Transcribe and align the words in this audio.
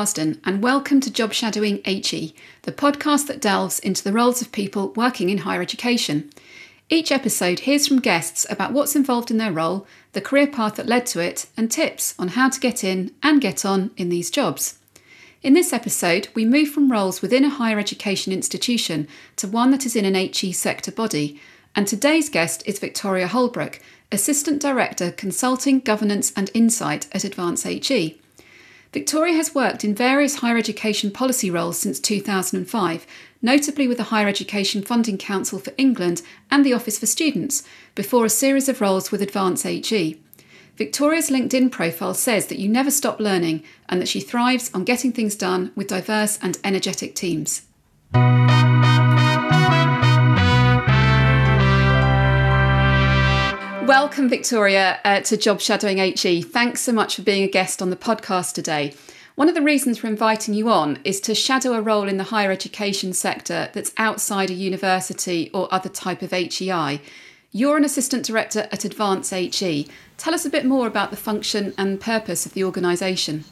Marsden, 0.00 0.40
and 0.44 0.62
welcome 0.62 0.98
to 1.00 1.12
Job 1.12 1.34
Shadowing 1.34 1.82
HE, 1.84 2.34
the 2.62 2.72
podcast 2.72 3.26
that 3.26 3.38
delves 3.38 3.78
into 3.78 4.02
the 4.02 4.14
roles 4.14 4.40
of 4.40 4.50
people 4.50 4.94
working 4.94 5.28
in 5.28 5.36
higher 5.36 5.60
education. 5.60 6.30
Each 6.88 7.12
episode 7.12 7.58
hears 7.58 7.86
from 7.86 8.00
guests 8.00 8.46
about 8.48 8.72
what's 8.72 8.96
involved 8.96 9.30
in 9.30 9.36
their 9.36 9.52
role, 9.52 9.86
the 10.12 10.22
career 10.22 10.46
path 10.46 10.76
that 10.76 10.86
led 10.86 11.04
to 11.08 11.20
it, 11.20 11.48
and 11.54 11.70
tips 11.70 12.14
on 12.18 12.28
how 12.28 12.48
to 12.48 12.58
get 12.58 12.82
in 12.82 13.12
and 13.22 13.42
get 13.42 13.66
on 13.66 13.90
in 13.98 14.08
these 14.08 14.30
jobs. 14.30 14.78
In 15.42 15.52
this 15.52 15.70
episode, 15.70 16.28
we 16.32 16.46
move 16.46 16.70
from 16.70 16.90
roles 16.90 17.20
within 17.20 17.44
a 17.44 17.50
higher 17.50 17.78
education 17.78 18.32
institution 18.32 19.06
to 19.36 19.48
one 19.48 19.70
that 19.70 19.84
is 19.84 19.96
in 19.96 20.06
an 20.06 20.14
HE 20.14 20.52
sector 20.52 20.90
body, 20.90 21.38
and 21.76 21.86
today's 21.86 22.30
guest 22.30 22.62
is 22.64 22.78
Victoria 22.78 23.26
Holbrook, 23.26 23.80
Assistant 24.10 24.62
Director 24.62 25.10
Consulting, 25.12 25.80
Governance 25.80 26.32
and 26.34 26.50
Insight 26.54 27.06
at 27.12 27.24
Advance 27.24 27.64
HE. 27.64 28.18
Victoria 28.92 29.34
has 29.34 29.54
worked 29.54 29.84
in 29.84 29.94
various 29.94 30.36
higher 30.36 30.56
education 30.56 31.12
policy 31.12 31.48
roles 31.48 31.78
since 31.78 32.00
2005, 32.00 33.06
notably 33.40 33.86
with 33.86 33.98
the 33.98 34.04
Higher 34.04 34.26
Education 34.26 34.82
Funding 34.82 35.16
Council 35.16 35.60
for 35.60 35.72
England 35.78 36.22
and 36.50 36.64
the 36.64 36.72
Office 36.72 36.98
for 36.98 37.06
Students, 37.06 37.62
before 37.94 38.24
a 38.24 38.30
series 38.30 38.68
of 38.68 38.80
roles 38.80 39.12
with 39.12 39.22
Advance 39.22 39.62
HE. 39.62 40.20
Victoria's 40.76 41.30
LinkedIn 41.30 41.70
profile 41.70 42.14
says 42.14 42.46
that 42.46 42.58
you 42.58 42.68
never 42.68 42.90
stop 42.90 43.20
learning 43.20 43.62
and 43.88 44.00
that 44.00 44.08
she 44.08 44.18
thrives 44.20 44.72
on 44.74 44.82
getting 44.82 45.12
things 45.12 45.36
done 45.36 45.70
with 45.76 45.86
diverse 45.86 46.38
and 46.42 46.58
energetic 46.64 47.14
teams. 47.14 47.62
Welcome, 53.90 54.28
Victoria, 54.28 55.00
uh, 55.04 55.18
to 55.22 55.36
Job 55.36 55.60
Shadowing 55.60 55.98
HE. 55.98 56.42
Thanks 56.42 56.80
so 56.80 56.92
much 56.92 57.16
for 57.16 57.22
being 57.22 57.42
a 57.42 57.48
guest 57.48 57.82
on 57.82 57.90
the 57.90 57.96
podcast 57.96 58.52
today. 58.54 58.94
One 59.34 59.48
of 59.48 59.56
the 59.56 59.62
reasons 59.62 59.98
for 59.98 60.06
inviting 60.06 60.54
you 60.54 60.70
on 60.70 61.00
is 61.02 61.20
to 61.22 61.34
shadow 61.34 61.72
a 61.72 61.82
role 61.82 62.06
in 62.06 62.16
the 62.16 62.22
higher 62.22 62.52
education 62.52 63.12
sector 63.12 63.68
that's 63.72 63.92
outside 63.96 64.48
a 64.48 64.54
university 64.54 65.50
or 65.52 65.66
other 65.74 65.88
type 65.88 66.22
of 66.22 66.30
HEI. 66.30 67.00
You're 67.50 67.76
an 67.76 67.84
assistant 67.84 68.24
director 68.24 68.68
at 68.70 68.84
Advance 68.84 69.30
HE. 69.30 69.88
Tell 70.16 70.34
us 70.34 70.44
a 70.44 70.50
bit 70.50 70.64
more 70.64 70.86
about 70.86 71.10
the 71.10 71.16
function 71.16 71.74
and 71.76 72.00
purpose 72.00 72.46
of 72.46 72.54
the 72.54 72.62
organisation. 72.62 73.44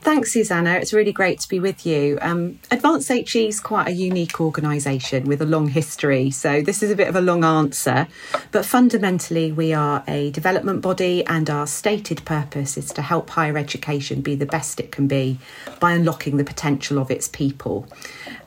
Thanks, 0.00 0.32
Susanna. 0.32 0.74
It's 0.74 0.94
really 0.94 1.12
great 1.12 1.40
to 1.40 1.48
be 1.48 1.60
with 1.60 1.84
you. 1.84 2.18
Um, 2.22 2.58
Advance 2.70 3.08
HE 3.08 3.48
is 3.48 3.60
quite 3.60 3.88
a 3.88 3.92
unique 3.92 4.40
organisation 4.40 5.24
with 5.24 5.42
a 5.42 5.46
long 5.46 5.68
history, 5.68 6.30
so 6.30 6.62
this 6.62 6.82
is 6.82 6.90
a 6.90 6.96
bit 6.96 7.08
of 7.08 7.16
a 7.16 7.20
long 7.20 7.44
answer. 7.44 8.08
But 8.50 8.64
fundamentally, 8.64 9.52
we 9.52 9.74
are 9.74 10.02
a 10.08 10.30
development 10.30 10.80
body, 10.80 11.26
and 11.26 11.50
our 11.50 11.66
stated 11.66 12.24
purpose 12.24 12.78
is 12.78 12.90
to 12.92 13.02
help 13.02 13.28
higher 13.30 13.58
education 13.58 14.22
be 14.22 14.34
the 14.34 14.46
best 14.46 14.80
it 14.80 14.90
can 14.90 15.06
be 15.06 15.38
by 15.80 15.92
unlocking 15.92 16.38
the 16.38 16.44
potential 16.44 16.98
of 16.98 17.10
its 17.10 17.28
people. 17.28 17.86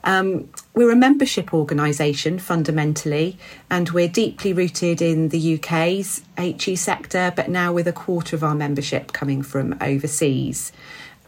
Um, 0.04 0.48
we're 0.74 0.90
a 0.90 0.96
membership 0.96 1.54
organisation 1.54 2.40
fundamentally, 2.40 3.38
and 3.70 3.90
we're 3.90 4.08
deeply 4.08 4.52
rooted 4.52 5.00
in 5.00 5.28
the 5.28 5.54
UK's 5.54 6.22
HE 6.38 6.74
sector, 6.76 7.32
but 7.36 7.48
now 7.48 7.72
with 7.72 7.86
a 7.86 7.92
quarter 7.92 8.34
of 8.34 8.42
our 8.42 8.54
membership 8.54 9.12
coming 9.12 9.42
from 9.42 9.76
overseas. 9.80 10.72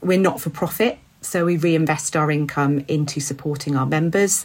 We're 0.04 0.18
not 0.18 0.38
for 0.38 0.50
profit, 0.50 0.98
so 1.22 1.46
we 1.46 1.56
reinvest 1.56 2.14
our 2.14 2.30
income 2.30 2.84
into 2.88 3.20
supporting 3.20 3.74
our 3.74 3.86
members. 3.86 4.44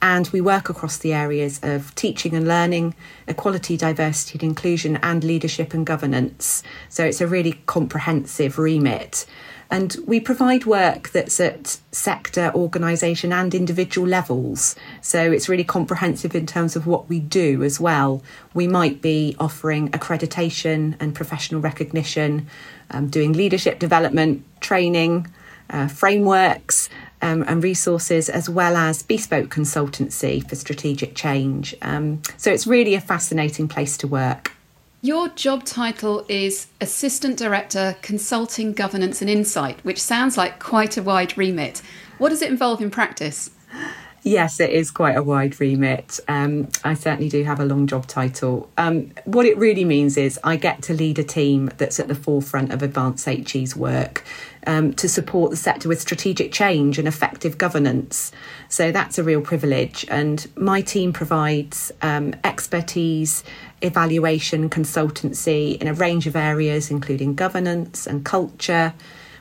And 0.00 0.26
we 0.28 0.40
work 0.40 0.70
across 0.70 0.96
the 0.96 1.12
areas 1.12 1.60
of 1.62 1.94
teaching 1.94 2.34
and 2.34 2.48
learning, 2.48 2.94
equality, 3.28 3.76
diversity 3.76 4.38
and 4.38 4.42
inclusion, 4.42 4.96
and 5.02 5.22
leadership 5.22 5.74
and 5.74 5.84
governance. 5.84 6.62
So 6.88 7.04
it's 7.04 7.20
a 7.20 7.26
really 7.26 7.60
comprehensive 7.66 8.58
remit. 8.58 9.26
And 9.70 9.96
we 10.06 10.20
provide 10.20 10.64
work 10.64 11.10
that's 11.10 11.40
at 11.40 11.78
sector, 11.90 12.52
organisation, 12.54 13.32
and 13.32 13.54
individual 13.54 14.06
levels. 14.06 14.76
So 15.00 15.32
it's 15.32 15.48
really 15.48 15.64
comprehensive 15.64 16.34
in 16.34 16.46
terms 16.46 16.76
of 16.76 16.86
what 16.86 17.08
we 17.08 17.18
do 17.18 17.62
as 17.62 17.80
well. 17.80 18.22
We 18.54 18.68
might 18.68 19.02
be 19.02 19.34
offering 19.38 19.90
accreditation 19.90 20.94
and 21.00 21.14
professional 21.14 21.60
recognition 21.60 22.46
um, 22.90 23.08
doing 23.08 23.32
leadership 23.32 23.78
development, 23.78 24.44
training, 24.60 25.26
uh, 25.70 25.88
frameworks, 25.88 26.88
um, 27.22 27.44
and 27.48 27.64
resources, 27.64 28.28
as 28.28 28.48
well 28.48 28.76
as 28.76 29.02
bespoke 29.02 29.48
consultancy 29.48 30.46
for 30.48 30.54
strategic 30.54 31.14
change. 31.14 31.74
Um, 31.82 32.22
so 32.36 32.52
it's 32.52 32.66
really 32.66 32.94
a 32.94 33.00
fascinating 33.00 33.68
place 33.68 33.96
to 33.98 34.06
work. 34.06 34.55
Your 35.06 35.28
job 35.28 35.62
title 35.62 36.26
is 36.28 36.66
Assistant 36.80 37.36
Director, 37.36 37.94
Consulting, 38.02 38.72
Governance 38.72 39.20
and 39.20 39.30
Insight, 39.30 39.78
which 39.84 40.02
sounds 40.02 40.36
like 40.36 40.58
quite 40.58 40.96
a 40.96 41.02
wide 41.04 41.38
remit. 41.38 41.80
What 42.18 42.30
does 42.30 42.42
it 42.42 42.50
involve 42.50 42.82
in 42.82 42.90
practice? 42.90 43.50
Yes, 44.26 44.58
it 44.58 44.70
is 44.70 44.90
quite 44.90 45.16
a 45.16 45.22
wide 45.22 45.60
remit. 45.60 46.18
Um, 46.26 46.68
I 46.82 46.94
certainly 46.94 47.28
do 47.28 47.44
have 47.44 47.60
a 47.60 47.64
long 47.64 47.86
job 47.86 48.08
title. 48.08 48.68
Um, 48.76 49.12
what 49.24 49.46
it 49.46 49.56
really 49.56 49.84
means 49.84 50.16
is 50.16 50.36
I 50.42 50.56
get 50.56 50.82
to 50.82 50.94
lead 50.94 51.20
a 51.20 51.22
team 51.22 51.70
that's 51.76 52.00
at 52.00 52.08
the 52.08 52.16
forefront 52.16 52.72
of 52.72 52.82
Advance 52.82 53.24
HE's 53.24 53.76
work 53.76 54.24
um, 54.66 54.92
to 54.94 55.08
support 55.08 55.52
the 55.52 55.56
sector 55.56 55.88
with 55.88 56.00
strategic 56.00 56.50
change 56.50 56.98
and 56.98 57.06
effective 57.06 57.56
governance. 57.56 58.32
So 58.68 58.90
that's 58.90 59.16
a 59.16 59.22
real 59.22 59.42
privilege. 59.42 60.04
And 60.08 60.44
my 60.56 60.80
team 60.80 61.12
provides 61.12 61.92
um, 62.02 62.34
expertise, 62.42 63.44
evaluation, 63.80 64.68
consultancy 64.68 65.80
in 65.80 65.86
a 65.86 65.94
range 65.94 66.26
of 66.26 66.34
areas, 66.34 66.90
including 66.90 67.36
governance 67.36 68.08
and 68.08 68.24
culture 68.24 68.92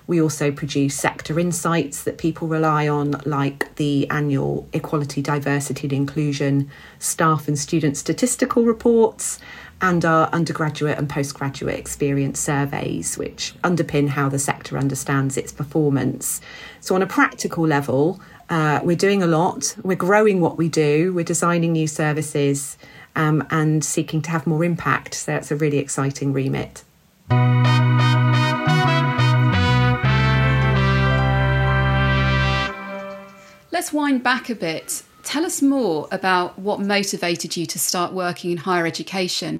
we 0.08 0.22
also 0.22 0.52
produce 0.52 0.96
sector 0.96 1.40
insights 1.40 2.04
that 2.04 2.18
people 2.18 2.48
rely 2.48 2.88
on, 2.88 3.16
like 3.26 3.76
the 3.76 4.10
annual 4.10 4.68
Equality, 4.74 5.22
Diversity 5.22 5.88
and 5.88 5.94
Inclusion 5.94 6.70
staff 7.00 7.48
and 7.48 7.58
student 7.58 7.98
statistical 7.98 8.66
reports 8.66 9.40
and 9.82 10.06
our 10.06 10.28
undergraduate 10.28 10.98
and 10.98 11.10
postgraduate 11.10 11.78
experience 11.78 12.40
surveys, 12.40 13.18
which 13.18 13.54
underpin 13.64 14.10
how 14.10 14.30
the 14.30 14.40
sector 14.40 14.78
understands 14.78 15.38
its 15.38 15.52
performance. 15.52 16.40
So, 16.80 16.96
on 16.96 17.02
a 17.02 17.08
practical 17.08 17.68
level, 17.68 18.20
uh, 18.50 18.80
we're 18.84 18.96
doing 18.96 19.22
a 19.22 19.28
lot. 19.28 19.76
We're 19.84 19.96
growing 19.96 20.40
what 20.40 20.58
we 20.58 20.70
do. 20.70 21.14
We're 21.14 21.26
designing 21.26 21.74
new 21.74 21.88
services 21.88 22.78
um, 23.16 23.46
and 23.50 23.84
seeking 23.84 24.22
to 24.24 24.30
have 24.32 24.48
more 24.48 24.64
impact. 24.64 25.16
So, 25.16 25.36
it's 25.36 25.52
a 25.52 25.56
really 25.56 25.80
exciting 25.80 26.32
remit. 26.32 26.84
Let's 33.76 33.92
wind 33.92 34.24
back 34.24 34.50
a 34.50 34.56
bit. 34.56 35.04
Tell 35.24 35.46
us 35.46 35.62
more 35.62 36.08
about 36.10 36.58
what 36.58 36.80
motivated 36.80 37.58
you 37.58 37.66
to 37.66 37.78
start 37.78 38.14
working 38.14 38.52
in 38.52 38.60
higher 38.60 38.86
education 38.86 39.60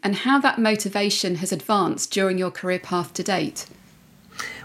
and 0.00 0.14
how 0.14 0.38
that 0.38 0.60
motivation 0.60 1.34
has 1.34 1.50
advanced 1.50 2.12
during 2.12 2.38
your 2.38 2.52
career 2.52 2.78
path 2.78 3.12
to 3.14 3.24
date. 3.24 3.66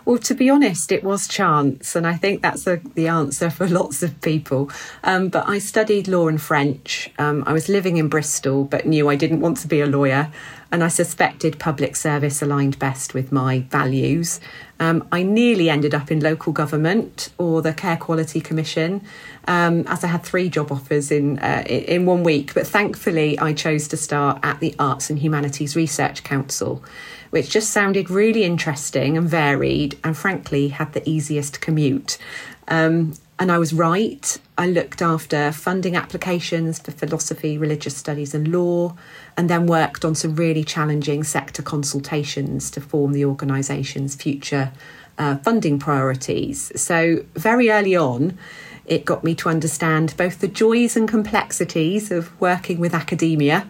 Well, 0.05 0.19
to 0.19 0.35
be 0.35 0.47
honest, 0.47 0.91
it 0.91 1.03
was 1.03 1.27
chance, 1.27 1.95
and 1.95 2.05
I 2.05 2.17
think 2.17 2.43
that's 2.43 2.67
a, 2.67 2.81
the 2.93 3.07
answer 3.07 3.49
for 3.49 3.67
lots 3.79 4.03
of 4.03 4.21
people. 4.21 4.69
Um, 5.03 5.29
but 5.29 5.49
I 5.49 5.57
studied 5.57 6.07
law 6.07 6.27
and 6.27 6.39
French. 6.39 7.09
Um, 7.17 7.43
I 7.47 7.53
was 7.53 7.69
living 7.69 7.97
in 7.97 8.09
Bristol, 8.09 8.63
but 8.63 8.85
knew 8.85 9.09
I 9.09 9.15
didn't 9.15 9.39
want 9.39 9.57
to 9.57 9.67
be 9.67 9.81
a 9.81 9.87
lawyer, 9.87 10.31
and 10.73 10.83
I 10.83 10.87
suspected 10.87 11.59
public 11.59 11.95
service 11.95 12.41
aligned 12.41 12.79
best 12.79 13.13
with 13.13 13.31
my 13.31 13.59
values. 13.69 14.39
Um, 14.79 15.07
I 15.11 15.21
nearly 15.21 15.69
ended 15.69 15.93
up 15.93 16.11
in 16.11 16.19
local 16.19 16.51
government 16.51 17.29
or 17.37 17.61
the 17.61 17.73
Care 17.73 17.95
Quality 17.95 18.41
Commission, 18.41 19.03
um, 19.47 19.85
as 19.87 20.03
I 20.03 20.07
had 20.07 20.23
three 20.23 20.49
job 20.49 20.71
offers 20.71 21.11
in 21.11 21.37
uh, 21.37 21.63
in 21.67 22.07
one 22.07 22.23
week. 22.23 22.55
But 22.55 22.65
thankfully, 22.65 23.37
I 23.37 23.53
chose 23.53 23.87
to 23.89 23.97
start 23.97 24.39
at 24.41 24.59
the 24.61 24.73
Arts 24.79 25.11
and 25.11 25.19
Humanities 25.19 25.75
Research 25.75 26.23
Council 26.23 26.83
which 27.29 27.49
just 27.49 27.71
sounded 27.71 28.11
really 28.11 28.43
interesting 28.43 29.17
and 29.17 29.27
varied, 29.27 29.97
and 30.03 30.15
frankly 30.15 30.67
had 30.67 30.93
the 30.93 31.09
easiest 31.09 31.61
commute. 31.61 32.19
Um, 32.67 33.13
and 33.39 33.51
I 33.51 33.57
was 33.57 33.73
right. 33.73 34.39
I 34.57 34.67
looked 34.67 35.01
after 35.01 35.51
funding 35.51 35.95
applications 35.95 36.79
for 36.79 36.91
philosophy, 36.91 37.57
religious 37.57 37.97
studies, 37.97 38.33
and 38.33 38.47
law, 38.47 38.95
and 39.35 39.49
then 39.49 39.65
worked 39.65 40.05
on 40.05 40.15
some 40.15 40.35
really 40.35 40.63
challenging 40.63 41.23
sector 41.23 41.63
consultations 41.63 42.69
to 42.71 42.81
form 42.81 43.13
the 43.13 43.25
organisation's 43.25 44.15
future 44.15 44.71
uh, 45.17 45.37
funding 45.37 45.79
priorities. 45.79 46.71
So, 46.79 47.25
very 47.33 47.69
early 47.69 47.95
on, 47.95 48.37
it 48.85 49.05
got 49.05 49.23
me 49.23 49.33
to 49.35 49.49
understand 49.49 50.13
both 50.17 50.39
the 50.39 50.47
joys 50.47 50.95
and 50.95 51.07
complexities 51.07 52.11
of 52.11 52.39
working 52.39 52.79
with 52.79 52.93
academia 52.93 53.67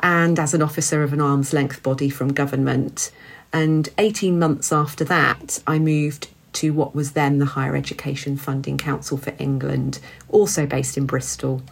and 0.00 0.38
as 0.38 0.54
an 0.54 0.62
officer 0.62 1.02
of 1.02 1.12
an 1.12 1.20
arm's 1.20 1.52
length 1.52 1.82
body 1.82 2.10
from 2.10 2.32
government. 2.32 3.10
And 3.52 3.88
18 3.98 4.38
months 4.38 4.72
after 4.72 5.04
that, 5.04 5.62
I 5.66 5.78
moved 5.78 6.28
to 6.56 6.72
what 6.72 6.94
was 6.94 7.12
then 7.12 7.38
the 7.38 7.46
Higher 7.46 7.76
Education 7.76 8.36
Funding 8.36 8.78
Council 8.78 9.16
for 9.16 9.34
England, 9.38 9.98
also 10.28 10.66
based 10.66 10.96
in 10.96 11.06
Bristol, 11.06 11.62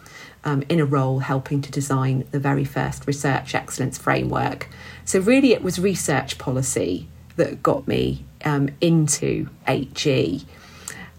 um, 0.43 0.63
in 0.69 0.79
a 0.79 0.85
role 0.85 1.19
helping 1.19 1.61
to 1.61 1.71
design 1.71 2.25
the 2.31 2.39
very 2.39 2.63
first 2.65 3.07
research 3.07 3.55
excellence 3.55 3.97
framework. 3.97 4.69
So, 5.03 5.19
really, 5.19 5.53
it 5.53 5.63
was 5.63 5.79
research 5.79 6.37
policy 6.37 7.07
that 7.35 7.61
got 7.61 7.87
me 7.87 8.25
um, 8.43 8.69
into 8.79 9.49
HE. 9.67 10.45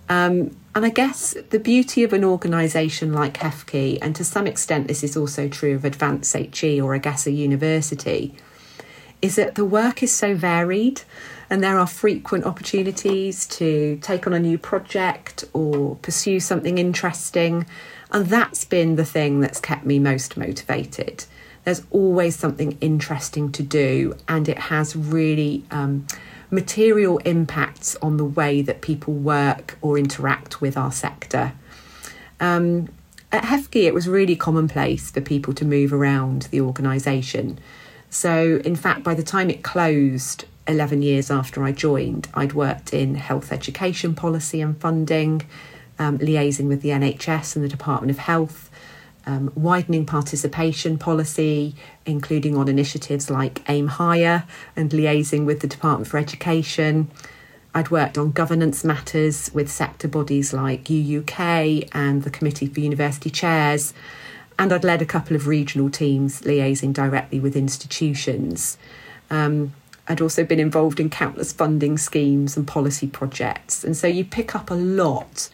Um, 0.09 0.57
and 0.75 0.85
I 0.85 0.91
guess 0.91 1.35
the 1.51 1.59
beauty 1.59 2.05
of 2.05 2.13
an 2.13 2.23
organisation 2.23 3.13
like 3.13 3.39
HEFCE, 3.39 3.99
and 4.01 4.15
to 4.15 4.25
some 4.25 4.47
extent 4.47 4.89
this 4.89 5.03
is 5.03 5.17
also 5.17 5.49
true 5.49 5.75
of 5.75 5.85
Advance 5.85 6.33
HE 6.35 6.81
or 6.81 6.95
I 6.95 6.99
guess 6.99 7.27
a 7.27 7.33
university, 7.33 8.35
is 9.23 9.37
that 9.37 9.55
the 9.55 9.65
work 9.65 10.03
is 10.03 10.15
so 10.15 10.35
varied 10.35 11.03
and 11.51 11.63
there 11.63 11.79
are 11.79 11.87
frequent 11.87 12.45
opportunities 12.45 13.47
to 13.47 13.99
take 14.03 14.27
on 14.27 14.33
a 14.33 14.41
new 14.41 14.59
project 14.59 15.45
or 15.53 15.97
pursue 15.97 16.41
something 16.41 16.79
interesting. 16.79 17.67
And 18.11 18.27
that's 18.27 18.65
been 18.65 18.97
the 18.97 19.05
thing 19.05 19.41
that's 19.41 19.61
kept 19.61 19.85
me 19.85 19.99
most 19.99 20.37
motivated. 20.37 21.25
There's 21.65 21.83
always 21.91 22.37
something 22.37 22.79
interesting 22.81 23.51
to 23.53 23.63
do, 23.63 24.15
and 24.29 24.49
it 24.49 24.59
has 24.59 24.95
really 24.95 25.65
um, 25.73 26.07
material 26.51 27.19
impacts 27.19 27.97
on 27.97 28.17
the 28.17 28.25
way 28.25 28.63
that 28.63 28.81
people 28.81 29.15
work 29.15 29.77
or 29.83 29.99
interact 29.99 30.61
with 30.61 30.77
our 30.77 30.93
sector. 30.93 31.53
Um, 32.39 32.89
at 33.33 33.45
HEFCE, 33.45 33.85
it 33.85 33.95
was 33.95 34.09
really 34.09 34.37
commonplace 34.37 35.11
for 35.11 35.21
people 35.21 35.53
to 35.55 35.65
move 35.65 35.93
around 35.93 36.43
the 36.53 36.61
organisation. 36.61 37.59
So, 38.11 38.61
in 38.65 38.77
fact, 38.77 39.03
by 39.03 39.15
the 39.15 39.25
time 39.25 39.51
it 39.51 39.65
closed 39.65 40.45
11 40.69 41.03
years 41.03 41.31
after 41.31 41.63
I 41.63 41.73
joined, 41.73 42.29
I'd 42.35 42.53
worked 42.53 42.93
in 42.93 43.15
health 43.15 43.53
education 43.53 44.15
policy 44.15 44.61
and 44.61 44.79
funding, 44.81 45.43
um, 45.99 46.19
liaising 46.19 46.69
with 46.69 46.83
the 46.83 46.91
NHS 46.91 47.57
and 47.57 47.65
the 47.65 47.69
Department 47.69 48.11
of 48.11 48.19
Health, 48.19 48.71
um, 49.27 49.53
widening 49.55 50.07
participation 50.07 50.99
policy, 50.99 51.75
including 52.05 52.57
on 52.57 52.69
initiatives 52.69 53.31
like 53.31 53.65
Aimhigher 53.65 54.45
and 54.77 54.91
liaising 54.91 55.45
with 55.45 55.61
the 55.61 55.67
Department 55.67 56.09
for 56.09 56.19
Education. 56.19 57.11
I'd 57.75 57.91
worked 57.91 58.17
on 58.17 58.31
governance 58.31 58.85
matters 58.85 59.51
with 59.53 59.71
sector 59.71 60.09
bodies 60.09 60.53
like 60.53 60.85
UUK 60.85 61.89
and 61.93 62.23
the 62.23 62.31
Committee 62.31 62.67
for 62.67 62.81
University 62.81 63.29
Chairs, 63.29 63.93
and 64.59 64.73
I'd 64.73 64.85
led 64.85 65.03
a 65.03 65.07
couple 65.07 65.37
of 65.37 65.47
regional 65.47 65.91
teams 65.91 66.41
liaising 66.43 66.93
directly 66.93 67.39
with 67.39 67.55
institutions. 67.55 68.79
Um, 69.29 69.75
I'd 70.09 70.21
also 70.21 70.45
been 70.45 70.61
involved 70.61 71.01
in 71.01 71.11
countless 71.11 71.53
funding 71.53 71.99
schemes 71.99 72.57
and 72.57 72.67
policy 72.67 73.09
projects, 73.09 73.85
and 73.85 73.97
so 73.97 74.07
you 74.07 74.25
pick 74.25 74.55
up 74.55 74.71
a 74.71 74.75
lot 74.75 75.49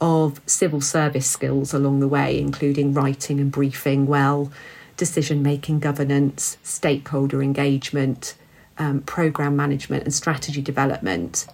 of 0.00 0.40
civil 0.46 0.80
service 0.80 1.26
skills 1.26 1.72
along 1.72 2.00
the 2.00 2.08
way, 2.08 2.38
including 2.38 2.92
writing 2.92 3.40
and 3.40 3.52
briefing 3.52 4.06
well, 4.06 4.52
decision 4.96 5.42
making 5.42 5.78
governance, 5.80 6.56
stakeholder 6.62 7.42
engagement, 7.42 8.34
um, 8.78 9.00
program 9.02 9.56
management, 9.56 10.04
and 10.04 10.12
strategy 10.12 10.60
development. 10.60 11.46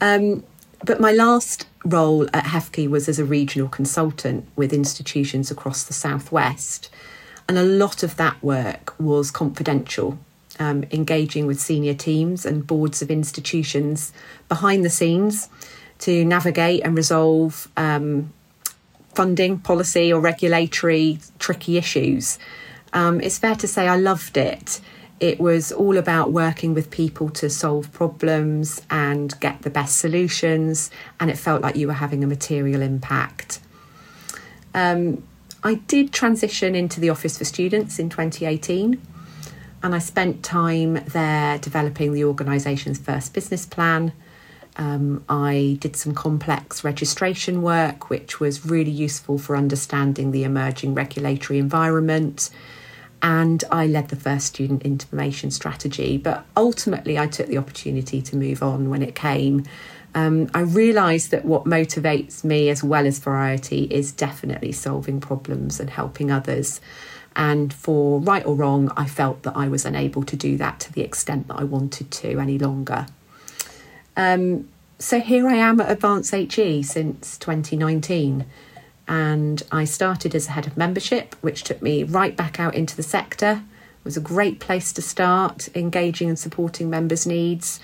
Um, 0.00 0.44
but 0.84 1.00
my 1.00 1.12
last 1.12 1.66
role 1.84 2.26
at 2.34 2.44
HEFCE 2.44 2.88
was 2.88 3.08
as 3.08 3.18
a 3.18 3.24
regional 3.24 3.68
consultant 3.68 4.46
with 4.56 4.72
institutions 4.72 5.50
across 5.50 5.84
the 5.84 5.92
southwest, 5.92 6.90
and 7.48 7.58
a 7.58 7.64
lot 7.64 8.02
of 8.02 8.16
that 8.16 8.42
work 8.42 8.94
was 8.98 9.30
confidential. 9.30 10.18
Um, 10.60 10.84
engaging 10.90 11.46
with 11.46 11.58
senior 11.58 11.94
teams 11.94 12.44
and 12.44 12.66
boards 12.66 13.00
of 13.00 13.10
institutions 13.10 14.12
behind 14.46 14.84
the 14.84 14.90
scenes 14.90 15.48
to 16.00 16.22
navigate 16.22 16.82
and 16.84 16.94
resolve 16.94 17.66
um, 17.78 18.30
funding, 19.14 19.58
policy, 19.58 20.12
or 20.12 20.20
regulatory 20.20 21.18
tricky 21.38 21.78
issues. 21.78 22.38
Um, 22.92 23.20
it's 23.20 23.38
fair 23.38 23.54
to 23.56 23.68
say 23.68 23.88
I 23.88 23.96
loved 23.96 24.36
it. 24.36 24.80
It 25.20 25.38
was 25.38 25.70
all 25.70 25.98
about 25.98 26.32
working 26.32 26.72
with 26.72 26.90
people 26.90 27.28
to 27.30 27.50
solve 27.50 27.92
problems 27.92 28.80
and 28.90 29.38
get 29.40 29.62
the 29.62 29.70
best 29.70 29.98
solutions, 29.98 30.90
and 31.20 31.30
it 31.30 31.36
felt 31.36 31.60
like 31.60 31.76
you 31.76 31.86
were 31.86 31.92
having 31.92 32.24
a 32.24 32.26
material 32.26 32.80
impact. 32.80 33.60
Um, 34.74 35.22
I 35.62 35.74
did 35.74 36.12
transition 36.12 36.74
into 36.74 37.00
the 37.00 37.10
Office 37.10 37.36
for 37.36 37.44
Students 37.44 37.98
in 37.98 38.08
2018, 38.08 39.00
and 39.82 39.94
I 39.94 39.98
spent 39.98 40.42
time 40.42 40.94
there 41.06 41.58
developing 41.58 42.12
the 42.12 42.24
organisation's 42.24 42.98
first 42.98 43.32
business 43.32 43.66
plan 43.66 44.12
um, 44.76 45.24
I 45.28 45.76
did 45.80 45.96
some 45.96 46.14
complex 46.14 46.84
registration 46.84 47.62
work, 47.62 48.08
which 48.08 48.40
was 48.40 48.64
really 48.64 48.90
useful 48.90 49.38
for 49.38 49.56
understanding 49.56 50.30
the 50.30 50.44
emerging 50.44 50.94
regulatory 50.94 51.58
environment. 51.58 52.50
And 53.22 53.62
I 53.70 53.86
led 53.86 54.08
the 54.08 54.16
first 54.16 54.46
student 54.46 54.82
information 54.82 55.50
strategy. 55.50 56.16
But 56.16 56.46
ultimately, 56.56 57.18
I 57.18 57.26
took 57.26 57.48
the 57.48 57.58
opportunity 57.58 58.22
to 58.22 58.36
move 58.36 58.62
on 58.62 58.88
when 58.88 59.02
it 59.02 59.14
came. 59.14 59.64
Um, 60.14 60.50
I 60.54 60.60
realised 60.60 61.30
that 61.32 61.44
what 61.44 61.64
motivates 61.64 62.42
me, 62.42 62.70
as 62.70 62.82
well 62.82 63.06
as 63.06 63.18
variety, 63.18 63.84
is 63.84 64.12
definitely 64.12 64.72
solving 64.72 65.20
problems 65.20 65.78
and 65.78 65.90
helping 65.90 66.30
others. 66.30 66.80
And 67.40 67.72
for 67.72 68.20
right 68.20 68.44
or 68.44 68.54
wrong, 68.54 68.92
I 68.98 69.06
felt 69.06 69.44
that 69.44 69.56
I 69.56 69.66
was 69.66 69.86
unable 69.86 70.22
to 70.24 70.36
do 70.36 70.58
that 70.58 70.78
to 70.80 70.92
the 70.92 71.00
extent 71.00 71.48
that 71.48 71.54
I 71.54 71.64
wanted 71.64 72.10
to 72.10 72.38
any 72.38 72.58
longer. 72.58 73.06
Um, 74.14 74.68
so 74.98 75.20
here 75.20 75.48
I 75.48 75.54
am 75.54 75.80
at 75.80 75.90
Advance 75.90 76.32
HE 76.32 76.82
since 76.82 77.38
2019. 77.38 78.44
And 79.08 79.62
I 79.72 79.86
started 79.86 80.34
as 80.34 80.48
a 80.48 80.50
head 80.50 80.66
of 80.66 80.76
membership, 80.76 81.34
which 81.40 81.64
took 81.64 81.80
me 81.80 82.02
right 82.02 82.36
back 82.36 82.60
out 82.60 82.74
into 82.74 82.94
the 82.94 83.02
sector. 83.02 83.62
It 83.62 84.04
was 84.04 84.18
a 84.18 84.20
great 84.20 84.60
place 84.60 84.92
to 84.92 85.00
start, 85.00 85.70
engaging 85.74 86.28
and 86.28 86.38
supporting 86.38 86.90
members' 86.90 87.26
needs, 87.26 87.80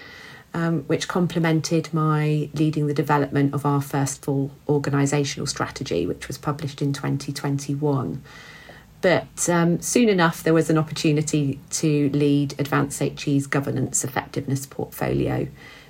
um, 0.52 0.82
which 0.82 1.08
complemented 1.08 1.94
my 1.94 2.50
leading 2.52 2.88
the 2.88 2.94
development 2.94 3.54
of 3.54 3.64
our 3.64 3.80
first 3.80 4.22
full 4.22 4.50
organisational 4.68 5.48
strategy, 5.48 6.06
which 6.06 6.28
was 6.28 6.36
published 6.36 6.82
in 6.82 6.92
2021. 6.92 8.22
But 9.06 9.48
um, 9.48 9.80
soon 9.80 10.08
enough, 10.08 10.42
there 10.42 10.52
was 10.52 10.68
an 10.68 10.76
opportunity 10.76 11.60
to 11.70 12.10
lead 12.10 12.58
Advance 12.58 12.98
HE's 12.98 13.46
governance 13.46 14.02
effectiveness 14.02 14.66
portfolio 14.66 15.46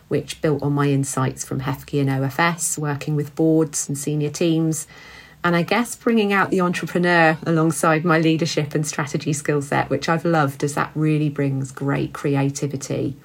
which 0.09 0.43
built 0.43 0.63
on 0.63 0.75
my 0.75 0.91
insights 0.91 1.43
from 1.43 1.61
HEFCE 1.61 1.99
and 2.03 2.11
OFS, 2.11 2.77
working 2.77 3.17
with 3.17 3.35
boards 3.35 3.89
and 3.89 3.97
senior 3.97 4.29
teams. 4.29 4.87
And 5.43 5.57
I 5.57 5.63
guess 5.63 5.97
bringing 5.97 6.35
out 6.35 6.51
the 6.51 6.61
entrepreneur 6.61 7.39
alongside 7.47 8.05
my 8.05 8.19
leadership 8.19 8.75
and 8.75 8.87
strategy 8.87 9.33
skill 9.33 9.63
set, 9.63 9.89
which 9.89 10.11
I've 10.11 10.27
loved 10.27 10.63
as 10.63 10.75
that 10.75 10.91
really 10.95 11.31
brings 11.31 11.73
great 11.73 12.13
creativity. 12.13 13.17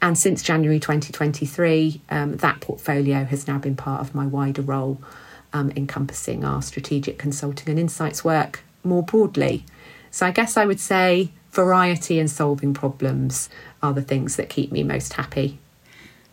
And 0.00 0.16
since 0.16 0.42
January 0.42 0.80
2023, 0.80 2.00
um, 2.08 2.38
that 2.38 2.62
portfolio 2.62 3.24
has 3.24 3.46
now 3.46 3.58
been 3.58 3.76
part 3.76 4.00
of 4.00 4.14
my 4.14 4.24
wider 4.26 4.62
role, 4.62 4.98
um, 5.52 5.74
encompassing 5.76 6.42
our 6.42 6.62
strategic 6.62 7.18
consulting 7.18 7.68
and 7.68 7.78
insights 7.78 8.24
work 8.24 8.62
more 8.84 9.02
broadly. 9.02 9.64
So 10.10 10.26
I 10.26 10.30
guess 10.30 10.56
I 10.56 10.66
would 10.66 10.80
say 10.80 11.30
variety 11.50 12.18
and 12.18 12.30
solving 12.30 12.74
problems 12.74 13.48
are 13.82 13.92
the 13.92 14.02
things 14.02 14.36
that 14.36 14.48
keep 14.48 14.70
me 14.72 14.82
most 14.82 15.14
happy. 15.14 15.58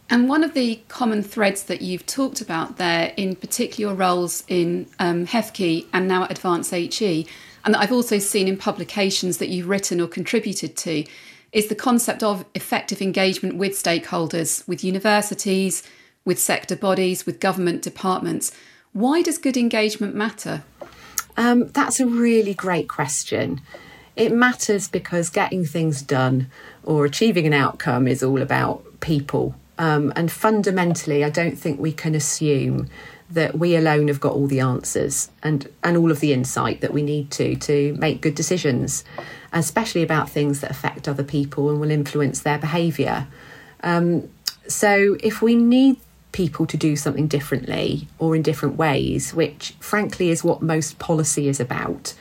And 0.10 0.30
one 0.30 0.44
of 0.44 0.54
the 0.54 0.82
common 0.88 1.24
threads 1.24 1.64
that 1.64 1.82
you've 1.82 2.06
talked 2.06 2.40
about 2.40 2.78
there, 2.78 3.12
in 3.18 3.36
particular 3.36 3.90
your 3.90 3.98
roles 3.98 4.44
in 4.48 4.88
um, 5.00 5.26
HEFCE 5.26 5.88
and 5.94 6.08
now 6.08 6.24
at 6.24 6.32
Advance 6.32 6.70
HE, 6.70 7.28
and 7.64 7.74
that 7.74 7.80
I've 7.80 7.92
also 7.92 8.20
seen 8.20 8.48
in 8.48 8.58
publications 8.58 9.40
that 9.40 9.50
you've 9.50 9.68
written 9.68 10.00
or 10.00 10.08
contributed 10.08 10.78
to, 10.78 11.06
is 11.52 11.68
the 11.68 11.76
concept 11.76 12.22
of 12.22 12.46
effective 12.54 13.02
engagement 13.02 13.56
with 13.56 13.72
stakeholders, 13.72 14.68
with 14.68 14.84
universities, 14.84 15.82
with 16.24 16.40
sector 16.40 16.76
bodies, 16.76 17.26
with 17.26 17.40
government 17.40 17.82
departments. 17.82 18.52
Why 18.94 19.22
does 19.24 19.38
good 19.40 19.58
engagement 19.58 20.14
matter? 20.14 20.64
Um, 21.38 21.68
that's 21.70 22.00
a 22.00 22.08
really 22.08 22.54
great 22.54 22.88
question. 22.88 23.62
It 24.16 24.32
matters 24.32 24.88
because 24.88 25.30
getting 25.30 25.66
things 25.66 26.02
done 26.02 26.50
or 26.84 27.06
achieving 27.06 27.46
an 27.46 27.54
outcome 27.54 28.08
is 28.08 28.24
all 28.24 28.42
about 28.42 28.84
people 29.02 29.56
um, 29.78 30.14
and 30.16 30.32
fundamentally, 30.32 31.24
I 31.24 31.30
don't 31.30 31.58
think 31.58 31.80
we 31.80 31.92
can 31.92 32.16
assume 32.16 32.88
that 33.30 33.58
we 33.58 33.76
alone 33.76 34.08
have 34.08 34.20
got 34.20 34.34
all 34.34 34.48
the 34.48 34.60
answers 34.60 35.32
and, 35.44 35.68
and 35.84 35.98
all 35.98 36.12
of 36.12 36.20
the 36.20 36.32
insight 36.32 36.82
that 36.82 36.94
we 36.94 37.02
need 37.02 37.32
to 37.32 37.56
to 37.56 37.94
make 37.96 38.22
good 38.22 38.36
decisions, 38.36 39.04
especially 39.52 40.04
about 40.04 40.30
things 40.30 40.62
that 40.62 40.72
affect 40.72 41.08
other 41.08 41.24
people 41.24 41.70
and 41.70 41.80
will 41.82 41.92
influence 41.92 42.42
their 42.42 42.58
behaviour. 42.58 43.28
Um, 43.84 44.30
so, 44.68 45.18
if 45.22 45.42
we 45.42 45.56
need 45.56 45.98
people 46.36 46.66
to 46.66 46.76
do 46.76 46.98
something 46.98 47.28
differently 47.28 48.10
or 48.20 48.36
in 48.36 48.42
different 48.42 48.76
ways, 48.76 49.34
which 49.34 49.74
frankly 49.80 50.30
is 50.30 50.44
what 50.44 50.62
most 50.62 51.00
policy 51.00 51.48
is 51.48 51.62
about, 51.62 52.14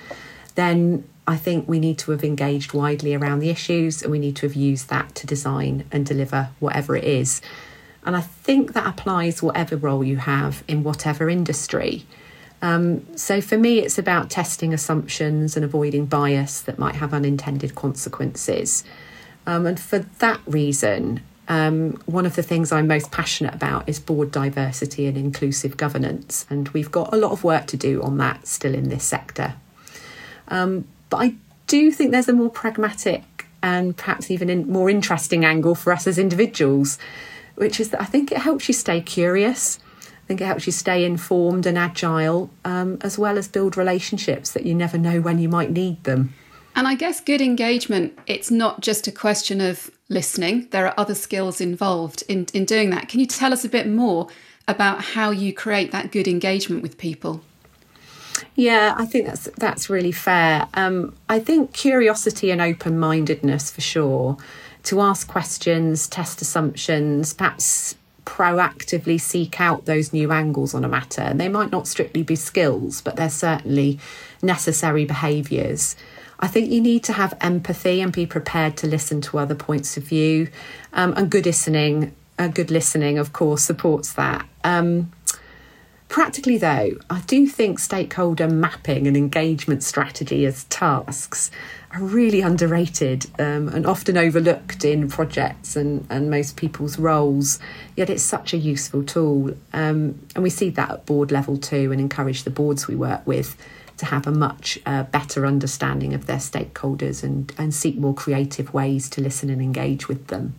then 0.54 1.02
I 1.26 1.36
think 1.36 1.66
we 1.66 1.80
need 1.80 1.98
to 1.98 2.12
have 2.12 2.22
engaged 2.22 2.72
widely 2.72 3.12
around 3.12 3.40
the 3.40 3.50
issues 3.50 4.02
and 4.02 4.12
we 4.12 4.20
need 4.20 4.36
to 4.36 4.46
have 4.46 4.54
used 4.54 4.88
that 4.88 5.16
to 5.16 5.26
design 5.26 5.84
and 5.90 6.06
deliver 6.06 6.50
whatever 6.60 6.94
it 6.94 7.02
is. 7.02 7.42
And 8.06 8.16
I 8.16 8.20
think 8.20 8.74
that 8.74 8.86
applies 8.86 9.42
whatever 9.42 9.76
role 9.76 10.04
you 10.04 10.18
have 10.18 10.62
in 10.68 10.84
whatever 10.84 11.28
industry. 11.28 12.06
Um, 12.62 13.04
so 13.16 13.40
for 13.40 13.58
me, 13.58 13.80
it's 13.80 13.98
about 13.98 14.30
testing 14.30 14.72
assumptions 14.72 15.56
and 15.56 15.64
avoiding 15.64 16.06
bias 16.06 16.60
that 16.60 16.78
might 16.78 16.94
have 16.94 17.12
unintended 17.12 17.74
consequences. 17.74 18.84
Um, 19.44 19.66
and 19.66 19.80
for 19.80 19.98
that 19.98 20.40
reason, 20.46 21.20
um, 21.48 22.00
one 22.06 22.26
of 22.26 22.36
the 22.36 22.42
things 22.42 22.72
I'm 22.72 22.86
most 22.86 23.10
passionate 23.10 23.54
about 23.54 23.88
is 23.88 24.00
board 24.00 24.30
diversity 24.30 25.06
and 25.06 25.16
inclusive 25.16 25.76
governance, 25.76 26.46
and 26.48 26.68
we've 26.70 26.90
got 26.90 27.12
a 27.12 27.16
lot 27.16 27.32
of 27.32 27.44
work 27.44 27.66
to 27.68 27.76
do 27.76 28.02
on 28.02 28.16
that 28.18 28.46
still 28.46 28.74
in 28.74 28.88
this 28.88 29.04
sector. 29.04 29.54
Um, 30.48 30.86
but 31.10 31.18
I 31.18 31.34
do 31.66 31.90
think 31.90 32.10
there's 32.10 32.28
a 32.28 32.32
more 32.32 32.50
pragmatic 32.50 33.46
and 33.62 33.96
perhaps 33.96 34.30
even 34.30 34.50
in 34.50 34.70
more 34.70 34.90
interesting 34.90 35.44
angle 35.44 35.74
for 35.74 35.92
us 35.92 36.06
as 36.06 36.18
individuals, 36.18 36.98
which 37.54 37.80
is 37.80 37.90
that 37.90 38.00
I 38.00 38.04
think 38.04 38.30
it 38.30 38.38
helps 38.38 38.68
you 38.68 38.74
stay 38.74 39.00
curious. 39.00 39.78
I 40.02 40.26
think 40.26 40.40
it 40.40 40.46
helps 40.46 40.66
you 40.66 40.72
stay 40.72 41.04
informed 41.04 41.66
and 41.66 41.76
agile, 41.76 42.50
um, 42.64 42.98
as 43.02 43.18
well 43.18 43.38
as 43.38 43.48
build 43.48 43.76
relationships 43.76 44.52
that 44.52 44.64
you 44.64 44.74
never 44.74 44.98
know 44.98 45.20
when 45.20 45.38
you 45.38 45.48
might 45.48 45.70
need 45.70 46.04
them. 46.04 46.34
And 46.76 46.88
I 46.88 46.94
guess 46.94 47.20
good 47.20 47.40
engagement, 47.40 48.18
it's 48.26 48.50
not 48.50 48.80
just 48.80 49.06
a 49.06 49.12
question 49.12 49.60
of 49.60 49.90
listening, 50.08 50.68
there 50.70 50.86
are 50.86 50.94
other 50.96 51.14
skills 51.14 51.60
involved 51.60 52.22
in, 52.28 52.46
in 52.52 52.64
doing 52.64 52.90
that. 52.90 53.08
Can 53.08 53.20
you 53.20 53.26
tell 53.26 53.52
us 53.52 53.64
a 53.64 53.68
bit 53.68 53.88
more 53.88 54.28
about 54.66 55.02
how 55.02 55.30
you 55.30 55.52
create 55.52 55.92
that 55.92 56.10
good 56.10 56.28
engagement 56.28 56.82
with 56.82 56.98
people? 56.98 57.42
Yeah, 58.56 58.94
I 58.96 59.06
think 59.06 59.26
that's 59.26 59.48
that's 59.58 59.88
really 59.88 60.12
fair. 60.12 60.68
Um, 60.74 61.14
I 61.28 61.38
think 61.38 61.72
curiosity 61.72 62.50
and 62.50 62.60
open 62.60 62.98
mindedness 62.98 63.70
for 63.70 63.80
sure. 63.80 64.36
To 64.84 65.00
ask 65.00 65.26
questions, 65.28 66.08
test 66.08 66.42
assumptions, 66.42 67.32
perhaps 67.32 67.94
proactively 68.26 69.20
seek 69.20 69.60
out 69.60 69.84
those 69.84 70.12
new 70.12 70.32
angles 70.32 70.74
on 70.74 70.84
a 70.84 70.88
matter. 70.88 71.22
And 71.22 71.40
they 71.40 71.48
might 71.48 71.70
not 71.70 71.86
strictly 71.86 72.22
be 72.22 72.36
skills, 72.36 73.00
but 73.00 73.16
they're 73.16 73.30
certainly 73.30 73.98
necessary 74.42 75.04
behaviours. 75.04 75.96
I 76.40 76.46
think 76.46 76.70
you 76.70 76.80
need 76.80 77.04
to 77.04 77.12
have 77.12 77.36
empathy 77.40 78.00
and 78.00 78.12
be 78.12 78.26
prepared 78.26 78.76
to 78.78 78.86
listen 78.86 79.20
to 79.22 79.38
other 79.38 79.54
points 79.54 79.96
of 79.96 80.04
view. 80.04 80.48
Um, 80.92 81.14
and 81.16 81.30
good 81.30 81.46
listening, 81.46 82.14
uh, 82.38 82.48
good 82.48 82.70
listening, 82.70 83.18
of 83.18 83.32
course, 83.32 83.62
supports 83.62 84.12
that. 84.14 84.46
Um, 84.62 85.12
practically, 86.08 86.58
though, 86.58 86.92
I 87.08 87.20
do 87.26 87.46
think 87.46 87.78
stakeholder 87.78 88.48
mapping 88.48 89.06
and 89.06 89.16
engagement 89.16 89.82
strategy 89.82 90.44
as 90.44 90.64
tasks 90.64 91.50
are 91.92 92.02
really 92.02 92.40
underrated 92.40 93.26
um, 93.38 93.68
and 93.68 93.86
often 93.86 94.18
overlooked 94.18 94.84
in 94.84 95.08
projects 95.08 95.76
and, 95.76 96.04
and 96.10 96.28
most 96.28 96.56
people's 96.56 96.98
roles. 96.98 97.60
Yet 97.96 98.10
it's 98.10 98.22
such 98.22 98.52
a 98.52 98.56
useful 98.56 99.04
tool. 99.04 99.54
Um, 99.72 100.20
and 100.34 100.42
we 100.42 100.50
see 100.50 100.70
that 100.70 100.90
at 100.90 101.06
board 101.06 101.30
level 101.30 101.56
too 101.56 101.92
and 101.92 102.00
encourage 102.00 102.42
the 102.42 102.50
boards 102.50 102.88
we 102.88 102.96
work 102.96 103.24
with 103.26 103.56
to 103.98 104.06
have 104.06 104.26
a 104.26 104.32
much 104.32 104.78
uh, 104.86 105.04
better 105.04 105.46
understanding 105.46 106.14
of 106.14 106.26
their 106.26 106.38
stakeholders 106.38 107.22
and, 107.22 107.52
and 107.58 107.74
seek 107.74 107.96
more 107.96 108.14
creative 108.14 108.74
ways 108.74 109.08
to 109.10 109.20
listen 109.20 109.50
and 109.50 109.62
engage 109.62 110.08
with 110.08 110.28
them. 110.28 110.54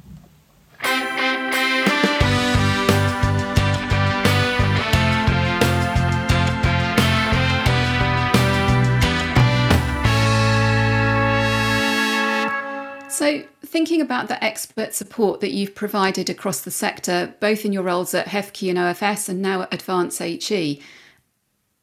So, 13.15 13.43
thinking 13.65 14.01
about 14.01 14.27
the 14.27 14.43
expert 14.43 14.93
support 14.93 15.39
that 15.39 15.51
you've 15.51 15.73
provided 15.73 16.29
across 16.29 16.59
the 16.61 16.69
sector, 16.69 17.33
both 17.39 17.63
in 17.63 17.71
your 17.71 17.83
roles 17.83 18.13
at 18.13 18.27
HEFCE 18.27 18.69
and 18.69 18.77
OFS 18.77 19.29
and 19.29 19.41
now 19.41 19.61
at 19.61 19.73
Advance 19.73 20.17
HE, 20.17 20.81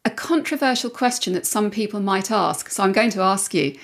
a 0.04 0.10
controversial 0.10 0.90
question 0.90 1.32
that 1.32 1.46
some 1.46 1.70
people 1.70 2.00
might 2.00 2.30
ask, 2.30 2.70
so 2.70 2.82
I'm 2.82 2.92
going 2.92 3.10
to 3.10 3.20
ask 3.20 3.54
you, 3.54 3.78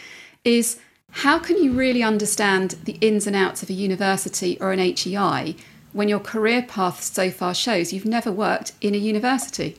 is 0.44 0.80
how 1.10 1.38
can 1.38 1.62
you 1.62 1.72
really 1.72 2.02
understand 2.02 2.72
the 2.84 2.98
ins 3.00 3.26
and 3.26 3.36
outs 3.36 3.62
of 3.62 3.70
a 3.70 3.74
university 3.74 4.58
or 4.60 4.72
an 4.72 4.78
HEI 4.78 5.54
when 5.92 6.08
your 6.08 6.20
career 6.20 6.62
path 6.62 7.02
so 7.02 7.30
far 7.30 7.54
shows 7.54 7.92
you've 7.92 8.04
never 8.04 8.30
worked 8.32 8.72
in 8.80 8.94
a 8.94 8.98
university? 8.98 9.76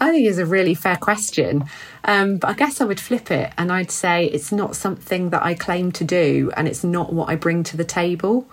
I 0.00 0.10
think 0.10 0.26
it's 0.26 0.38
a 0.38 0.46
really 0.46 0.74
fair 0.74 0.96
question. 0.96 1.64
Um, 2.04 2.38
but 2.38 2.48
I 2.50 2.52
guess 2.54 2.80
I 2.80 2.84
would 2.84 3.00
flip 3.00 3.30
it 3.30 3.52
and 3.58 3.72
I'd 3.72 3.90
say 3.90 4.26
it's 4.26 4.52
not 4.52 4.76
something 4.76 5.30
that 5.30 5.42
I 5.42 5.54
claim 5.54 5.92
to 5.92 6.04
do 6.04 6.50
and 6.56 6.68
it's 6.68 6.84
not 6.84 7.12
what 7.12 7.28
I 7.28 7.36
bring 7.36 7.62
to 7.64 7.76
the 7.76 7.84
table. 7.84 8.46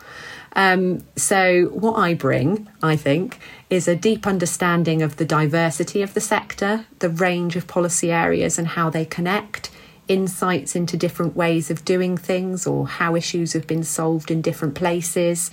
Um, 0.57 1.03
so, 1.15 1.65
what 1.65 1.99
I 1.99 2.15
bring, 2.15 2.67
I 2.81 2.95
think, 2.95 3.39
is 3.69 3.87
a 3.87 3.95
deep 3.95 4.25
understanding 4.25 5.03
of 5.03 5.17
the 5.17 5.25
diversity 5.25 6.01
of 6.01 6.15
the 6.15 6.19
sector, 6.19 6.87
the 6.97 7.11
range 7.11 7.55
of 7.55 7.67
policy 7.67 8.11
areas 8.11 8.57
and 8.57 8.69
how 8.69 8.89
they 8.89 9.05
connect, 9.05 9.69
insights 10.07 10.75
into 10.75 10.97
different 10.97 11.35
ways 11.35 11.69
of 11.69 11.85
doing 11.85 12.17
things 12.17 12.65
or 12.65 12.87
how 12.87 13.15
issues 13.15 13.53
have 13.53 13.67
been 13.67 13.83
solved 13.83 14.31
in 14.31 14.41
different 14.41 14.73
places, 14.73 15.51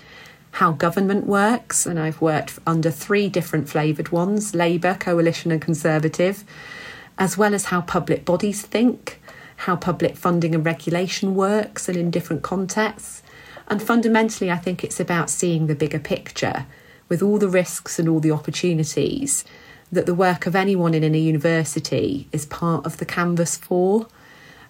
how 0.52 0.72
government 0.72 1.26
works. 1.26 1.84
And 1.84 2.00
I've 2.00 2.22
worked 2.22 2.58
under 2.66 2.90
three 2.90 3.28
different 3.28 3.68
flavoured 3.68 4.08
ones 4.08 4.54
Labour, 4.54 4.94
Coalition, 4.98 5.52
and 5.52 5.60
Conservative, 5.60 6.44
as 7.18 7.36
well 7.36 7.52
as 7.52 7.66
how 7.66 7.82
public 7.82 8.24
bodies 8.24 8.62
think, 8.62 9.20
how 9.56 9.76
public 9.76 10.16
funding 10.16 10.54
and 10.54 10.64
regulation 10.64 11.34
works 11.34 11.90
and 11.90 11.98
in 11.98 12.10
different 12.10 12.42
contexts 12.42 13.22
and 13.68 13.82
fundamentally, 13.82 14.50
I 14.50 14.58
think 14.58 14.84
it's 14.84 15.00
about 15.00 15.30
seeing 15.30 15.66
the 15.66 15.74
bigger 15.74 15.98
picture 15.98 16.66
with 17.08 17.22
all 17.22 17.38
the 17.38 17.48
risks 17.48 17.98
and 17.98 18.08
all 18.08 18.20
the 18.20 18.30
opportunities 18.30 19.44
that 19.92 20.06
the 20.06 20.14
work 20.14 20.46
of 20.46 20.56
anyone 20.56 20.94
in 20.94 21.14
a 21.14 21.18
university 21.18 22.26
is 22.32 22.46
part 22.46 22.84
of 22.84 22.96
the 22.96 23.04
canvas 23.04 23.56
for. 23.56 24.06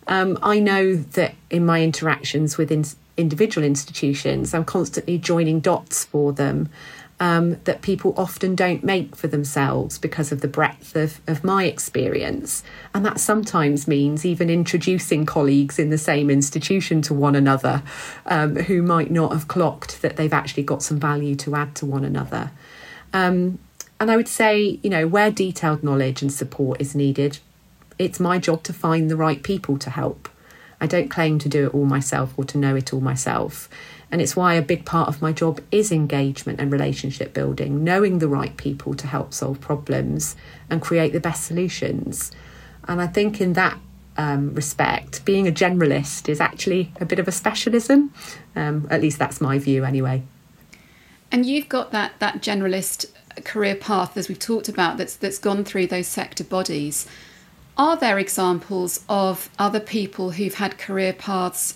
Um, 0.07 0.39
I 0.43 0.61
know 0.61 0.97
that 0.97 1.35
in 1.51 1.65
my 1.65 1.83
interactions 1.83 2.59
with 2.59 2.71
in- 2.71 2.85
individual 3.17 3.67
institutions, 3.67 4.53
I'm 4.53 4.65
constantly 4.65 5.19
joining 5.19 5.61
dots 5.61 6.05
for 6.05 6.33
them 6.33 6.69
um, 7.21 7.61
that 7.65 7.81
people 7.81 8.13
often 8.17 8.55
don't 8.55 8.83
make 8.83 9.15
for 9.15 9.29
themselves 9.29 9.99
because 9.99 10.33
of 10.33 10.41
the 10.41 10.49
breadth 10.49 10.97
of, 10.97 11.21
of 11.27 11.45
my 11.45 11.65
experience. 11.65 12.65
And 12.93 13.07
that 13.07 13.21
sometimes 13.21 13.87
means 13.87 14.27
even 14.27 14.51
introducing 14.51 15.25
colleagues 15.25 15.79
in 15.79 15.91
the 15.91 15.99
same 15.99 16.29
institution 16.29 17.03
to 17.03 17.15
one 17.15 17.37
another 17.37 17.83
um, 18.27 18.57
who 18.57 18.83
might 18.83 19.11
not 19.11 19.33
have 19.33 19.49
clocked 19.49 20.03
that 20.03 20.17
they've 20.17 20.33
actually 20.33 20.65
got 20.65 20.83
some 20.83 20.99
value 20.99 21.37
to 21.37 21.55
add 21.55 21.75
to 21.77 21.87
one 21.87 22.05
another. 22.05 22.51
Um, 23.13 23.59
and 24.01 24.11
I 24.11 24.17
would 24.17 24.29
say, 24.29 24.81
you 24.83 24.91
know, 24.91 25.07
where 25.07 25.31
detailed 25.31 25.85
knowledge 25.85 26.21
and 26.21 26.33
support 26.33 26.81
is 26.81 26.97
needed, 26.97 27.39
it's 27.97 28.19
my 28.19 28.39
job 28.39 28.65
to 28.65 28.73
find 28.73 29.09
the 29.09 29.17
right 29.17 29.43
people 29.43 29.79
to 29.79 29.91
help. 29.91 30.29
I 30.81 30.87
don't 30.87 31.09
claim 31.09 31.39
to 31.39 31.49
do 31.49 31.67
it 31.67 31.75
all 31.75 31.85
myself 31.85 32.35
or 32.37 32.45
to 32.47 32.59
know 32.59 32.75
it 32.75 32.93
all 32.93 33.01
myself. 33.01 33.69
And 34.15 34.23
it's 34.23 34.37
why 34.37 34.55
a 34.55 34.63
big 34.63 34.85
part 34.85 35.09
of 35.09 35.21
my 35.21 35.33
job 35.33 35.61
is 35.73 35.91
engagement 35.91 36.61
and 36.61 36.71
relationship 36.71 37.35
building, 37.35 37.83
knowing 37.83 38.21
the 38.21 38.29
right 38.29 38.57
people 38.57 38.95
to 38.95 39.09
help 39.09 39.35
solve 39.35 39.61
problems 39.61 40.37
and 40.71 40.81
create 40.81 41.13
the 41.13 41.19
best 41.19 41.45
solutions. 41.45 42.31
And 42.87 43.03
I 43.03 43.09
think 43.09 43.41
in 43.41 43.55
that 43.55 43.77
um, 44.17 44.55
respect, 44.55 45.25
being 45.25 45.49
a 45.49 45.51
generalist 45.51 46.29
is 46.29 46.41
actually 46.41 46.93
a 47.01 47.05
bit 47.05 47.19
of 47.19 47.27
a 47.27 47.33
specialism. 47.33 48.15
Um, 48.55 48.87
at 48.89 49.01
least 49.01 49.19
that's 49.19 49.41
my 49.41 49.59
view, 49.59 49.85
anyway. 49.85 50.23
And 51.33 51.45
you've 51.45 51.69
got 51.69 51.91
that 51.91 52.13
that 52.21 52.41
generalist 52.41 53.07
career 53.43 53.75
path, 53.75 54.17
as 54.17 54.29
we've 54.29 54.39
talked 54.39 54.69
about, 54.69 54.97
that's 54.97 55.17
that's 55.17 55.39
gone 55.39 55.65
through 55.65 55.89
those 55.89 56.07
sector 56.07 56.45
bodies. 56.45 57.09
Are 57.77 57.97
there 57.97 58.21
examples 58.21 59.05
of 59.09 59.51
other 59.59 59.81
people 59.81 60.31
who've 60.31 60.55
had 60.55 60.79
career 60.79 61.13
paths 61.13 61.75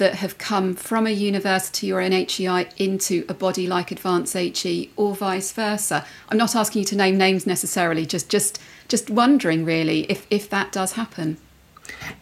that 0.00 0.14
have 0.14 0.38
come 0.38 0.74
from 0.74 1.06
a 1.06 1.10
university 1.10 1.92
or 1.92 2.00
an 2.00 2.12
HEI 2.12 2.68
into 2.78 3.26
a 3.28 3.34
body 3.34 3.66
like 3.66 3.90
Advance 3.90 4.32
HE 4.32 4.90
or 4.96 5.14
vice 5.14 5.52
versa? 5.52 6.06
I'm 6.30 6.38
not 6.38 6.56
asking 6.56 6.80
you 6.80 6.86
to 6.86 6.96
name 6.96 7.18
names 7.18 7.46
necessarily, 7.46 8.06
just 8.06 8.30
just 8.30 8.58
just 8.88 9.10
wondering 9.10 9.64
really 9.64 10.10
if, 10.10 10.26
if 10.30 10.48
that 10.50 10.72
does 10.72 10.92
happen. 10.92 11.36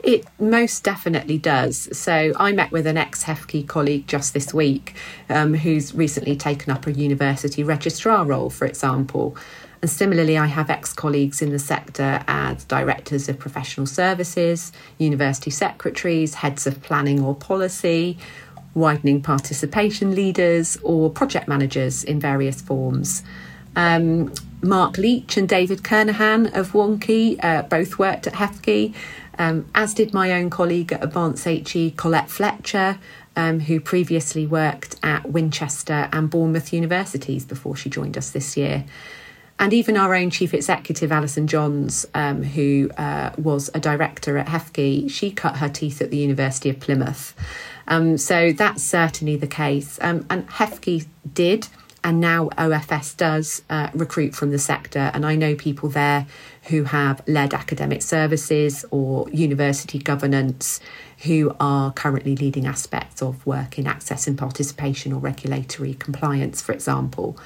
It 0.03 0.27
most 0.41 0.83
definitely 0.83 1.39
does. 1.39 1.97
So, 1.97 2.33
I 2.37 2.53
met 2.53 2.73
with 2.73 2.87
an 2.87 2.97
ex 2.97 3.25
HEFCE 3.25 3.67
colleague 3.69 4.09
just 4.09 4.35
this 4.35 4.53
week 4.53 4.95
um, 5.29 5.55
who's 5.55 5.95
recently 5.95 6.37
taken 6.37 6.73
up 6.73 6.87
a 6.87 6.93
university 6.93 7.63
registrar 7.63 8.25
role, 8.25 8.51
for 8.51 8.67
example. 8.67 9.37
And 9.81 9.91
similarly, 9.91 10.37
I 10.37 10.47
have 10.47 10.71
ex 10.71 10.93
colleagues 10.93 11.41
in 11.41 11.51
the 11.51 11.59
sector 11.59 12.25
as 12.27 12.65
directors 12.65 13.29
of 13.29 13.39
professional 13.39 13.87
services, 13.87 14.73
university 14.99 15.51
secretaries, 15.51 16.35
heads 16.35 16.67
of 16.67 16.83
planning 16.83 17.23
or 17.23 17.35
policy, 17.35 18.19
widening 18.75 19.23
participation 19.23 20.15
leaders, 20.15 20.79
or 20.83 21.11
project 21.11 21.47
managers 21.47 22.03
in 22.03 22.19
various 22.19 22.61
forms. 22.61 23.23
Um, 23.77 24.33
Mark 24.63 24.99
Leach 24.99 25.37
and 25.37 25.49
David 25.49 25.85
Kernohan 25.85 26.53
of 26.57 26.73
Wonkhe 26.73 27.43
uh, 27.45 27.63
both 27.63 27.99
worked 27.99 28.27
at 28.27 28.35
HEFCE, 28.35 28.93
um, 29.39 29.69
as 29.77 29.95
did 29.95 30.13
my 30.13 30.33
own 30.33 30.51
colleague 30.51 30.93
at 30.93 31.05
Advance 31.05 31.45
HE, 31.45 31.93
Colette 31.93 32.29
Fletcher, 32.29 32.99
um, 33.37 33.61
who 33.61 33.79
previously 33.79 34.45
worked 34.49 34.97
at 35.05 35.31
Winchester 35.31 36.09
and 36.13 36.29
Bournemouth 36.29 36.73
universities 36.73 37.45
before 37.45 37.77
she 37.77 37.89
joined 37.89 38.19
us 38.19 38.31
this 38.31 38.57
year 38.57 38.85
and 39.59 39.73
even 39.73 39.97
our 39.97 40.15
own 40.15 40.31
chief 40.31 40.55
executive, 40.55 41.11
Alison 41.11 41.47
Johns, 41.47 42.07
um, 42.15 42.43
who 42.43 42.91
uh, 42.97 43.31
was 43.37 43.71
a 43.75 43.81
director 43.81 44.38
at 44.38 44.47
HEFCE, 44.47 45.11
she 45.11 45.31
cut 45.31 45.57
her 45.57 45.69
teeth 45.69 46.00
at 46.00 46.11
the 46.11 46.17
University 46.17 46.71
of 46.71 46.79
Plymouth. 46.79 47.35
Um, 47.88 48.19
so 48.19 48.53
that's 48.53 48.83
certainly 48.83 49.37
the 49.37 49.47
case. 49.47 49.99
Um, 50.00 50.27
and 50.31 50.49
HEFCE 50.49 51.07
did, 51.33 51.69
and 52.05 52.21
now 52.21 52.50
OFS 52.57 53.17
does 53.17 53.62
uh, 53.69 53.91
recruit 53.95 54.35
from 54.35 54.53
the 54.53 54.59
sector. 54.59 55.11
And 55.12 55.27
I 55.27 55.35
know 55.35 55.57
people 55.57 55.88
there 55.88 56.27
who 56.65 56.85
have 56.85 57.27
led 57.27 57.53
academic 57.53 58.03
services 58.03 58.85
or 58.93 59.29
university 59.31 59.99
governance 59.99 60.79
who 61.25 61.55
are 61.59 61.93
currently 61.93 62.37
leading 62.37 62.67
aspects 62.67 63.21
of 63.23 63.45
work 63.45 63.79
in 63.79 63.88
access 63.88 64.29
and 64.29 64.38
participation 64.38 65.12
or 65.12 65.19
regulatory 65.19 65.95
compliance, 65.95 66.62
for 66.62 66.73
example. 66.73 67.37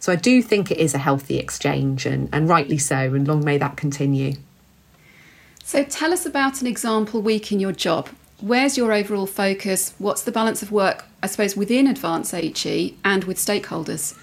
So 0.00 0.12
I 0.12 0.16
do 0.16 0.42
think 0.42 0.70
it 0.70 0.78
is 0.78 0.94
a 0.94 0.98
healthy 0.98 1.38
exchange, 1.38 2.06
and, 2.06 2.28
and 2.32 2.48
rightly 2.48 2.78
so, 2.78 2.96
and 2.96 3.28
long 3.28 3.44
may 3.44 3.58
that 3.58 3.76
continue. 3.76 4.34
So 5.62 5.84
tell 5.84 6.12
us 6.12 6.26
about 6.26 6.62
an 6.62 6.66
example 6.66 7.20
week 7.20 7.52
in 7.52 7.60
your 7.60 7.72
job. 7.72 8.08
Where's 8.40 8.78
your 8.78 8.92
overall 8.92 9.26
focus? 9.26 9.94
What's 9.98 10.22
the 10.22 10.32
balance 10.32 10.62
of 10.62 10.72
work, 10.72 11.04
I 11.22 11.26
suppose, 11.26 11.54
within 11.54 11.86
Advance 11.86 12.30
HE 12.32 12.96
and 13.04 13.24
with 13.24 13.36
stakeholders? 13.36 14.18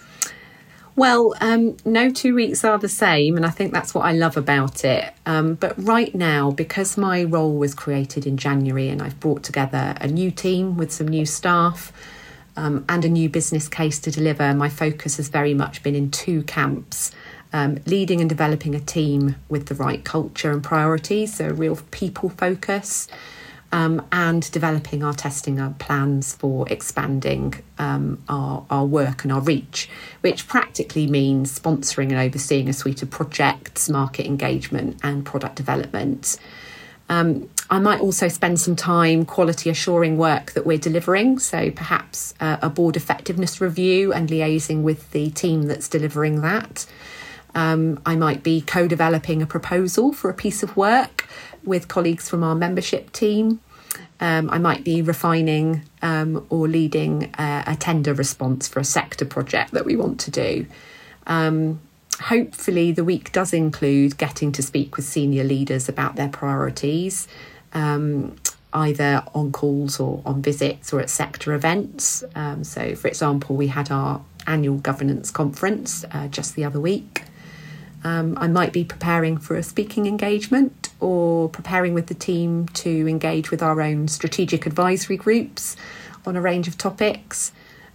Well, 0.96 1.36
um, 1.42 1.78
no 1.86 2.10
two 2.10 2.34
weeks 2.34 2.64
are 2.64 2.80
the 2.80 2.90
same, 2.90 3.38
and 3.38 3.46
I 3.46 3.52
think 3.52 3.72
that's 3.72 3.94
what 3.94 4.04
I 4.04 4.14
love 4.14 4.36
about 4.36 4.84
it. 4.84 5.14
Um, 5.28 5.54
but 5.54 5.76
right 5.78 6.14
now, 6.16 6.50
because 6.50 6.98
my 6.98 7.24
role 7.24 7.56
was 7.56 7.76
created 7.76 8.26
in 8.26 8.36
January 8.36 8.90
and 8.90 9.00
I've 9.00 9.20
brought 9.20 9.44
together 9.44 9.96
a 10.02 10.08
new 10.08 10.32
team 10.32 10.76
with 10.76 10.92
some 10.92 11.08
new 11.08 11.28
staff 11.28 11.94
um, 12.58 12.84
and 12.90 13.06
a 13.06 13.10
new 13.10 13.30
business 13.30 13.70
case 13.70 14.00
to 14.00 14.12
deliver, 14.12 14.54
my 14.54 14.68
focus 14.68 15.18
has 15.18 15.30
very 15.30 15.54
much 15.54 15.84
been 15.84 15.96
in 15.96 16.12
two 16.12 16.44
camps. 16.44 17.12
Um, 17.54 17.80
leading 17.86 18.20
and 18.20 18.28
developing 18.28 18.76
a 18.76 18.80
team 18.82 19.38
with 19.48 19.68
the 19.68 19.76
right 19.76 20.04
culture 20.04 20.52
and 20.52 20.62
priorities, 20.62 21.36
so 21.36 21.48
real 21.48 21.80
people 21.92 22.28
focus, 22.28 23.08
um, 23.72 24.06
and 24.12 24.50
developing 24.52 25.02
our 25.02 25.14
testing 25.14 25.58
our 25.60 25.72
plans 25.80 26.36
for 26.36 26.68
expanding 26.70 27.54
um, 27.78 28.22
our, 28.28 28.66
our 28.70 28.86
work 28.86 29.24
and 29.24 29.32
our 29.32 29.40
reach, 29.40 29.90
which 30.20 30.48
practically 30.48 31.08
means 31.08 31.58
sponsoring 31.58 32.10
and 32.10 32.18
overseeing 32.18 32.68
a 32.68 32.74
suite 32.74 33.02
of 33.02 33.10
projects, 33.10 33.90
market 33.90 34.26
engagement, 34.26 35.00
and 35.02 35.26
product 35.26 35.56
development. 35.56 36.38
Um, 37.10 37.50
I 37.70 37.80
might 37.80 38.00
also 38.00 38.28
spend 38.28 38.60
some 38.60 38.76
time 38.76 39.26
quality 39.26 39.70
assuring 39.70 40.18
work 40.18 40.52
that 40.52 40.66
we're 40.66 40.78
delivering, 40.78 41.40
so 41.40 41.72
perhaps 41.72 42.34
uh, 42.40 42.58
a 42.62 42.70
board 42.70 42.96
effectiveness 42.96 43.60
review 43.60 44.14
and 44.14 44.30
liaising 44.30 44.84
with 44.84 45.12
the 45.12 45.30
team 45.32 45.64
that's 45.64 45.90
delivering 45.90 46.42
that. 46.42 46.86
Um, 47.56 48.00
I 48.06 48.16
might 48.16 48.44
be 48.44 48.62
co 48.62 48.88
developing 48.88 49.42
a 49.42 49.48
proposal 49.48 50.14
for 50.14 50.30
a 50.30 50.34
piece 50.34 50.64
of 50.64 50.78
work 50.78 51.28
with 51.64 51.88
colleagues 51.88 52.30
from 52.30 52.44
our 52.44 52.56
membership 52.56 53.12
team. 53.12 53.60
Um, 54.20 54.50
I 54.50 54.58
might 54.58 54.84
be 54.84 55.02
refining 55.02 55.84
um, 56.02 56.46
or 56.50 56.68
leading 56.68 57.34
a, 57.38 57.64
a, 57.68 57.76
tender 57.76 58.14
response 58.14 58.68
for 58.68 58.80
a 58.80 58.84
sector 58.84 59.26
project 59.26 59.72
that 59.72 59.86
we 59.86 59.96
want 59.96 60.20
to 60.22 60.32
do. 60.32 60.66
Um, 61.26 61.80
hopefully, 62.22 62.92
the 62.92 63.04
week 63.04 63.32
does 63.32 63.54
include 63.54 64.18
getting 64.18 64.52
to 64.54 64.62
speak 64.62 64.98
with 64.98 65.06
senior 65.06 65.44
leaders 65.44 65.88
about 65.88 66.16
their 66.16 66.30
priorities, 66.30 67.28
um, 67.74 68.36
either 68.74 69.24
on 69.34 69.52
calls 69.52 70.00
or 70.00 70.22
on 70.26 70.42
visits 70.42 70.94
or 70.94 71.00
at 71.00 71.10
sector 71.10 71.54
events. 71.54 72.24
Um, 72.36 72.64
so, 72.64 72.96
for 72.96 73.08
example, 73.08 73.56
we 73.56 73.68
had 73.68 73.92
our 73.92 74.22
annual 74.46 74.78
governance 74.78 75.32
conference 75.32 76.06
uh, 76.12 76.28
just 76.28 76.56
the 76.56 76.64
other 76.64 76.80
week. 76.80 77.24
Um, 78.04 78.38
I 78.40 78.48
might 78.48 78.72
be 78.72 78.84
preparing 78.84 79.38
for 79.38 79.56
a 79.56 79.64
speaking 79.64 80.06
engagement 80.06 80.90
or 81.00 81.50
preparing 81.50 81.94
with 81.94 82.08
the 82.08 82.14
team 82.14 82.68
to 82.70 83.08
engage 83.08 83.52
with 83.52 83.62
our 83.62 83.82
own 83.82 84.08
strategic 84.08 84.66
advisory 84.66 85.18
groups 85.18 85.76
on 86.26 86.36
a 86.36 86.42
range 86.42 86.68
of 86.68 86.78
topics. 86.78 87.52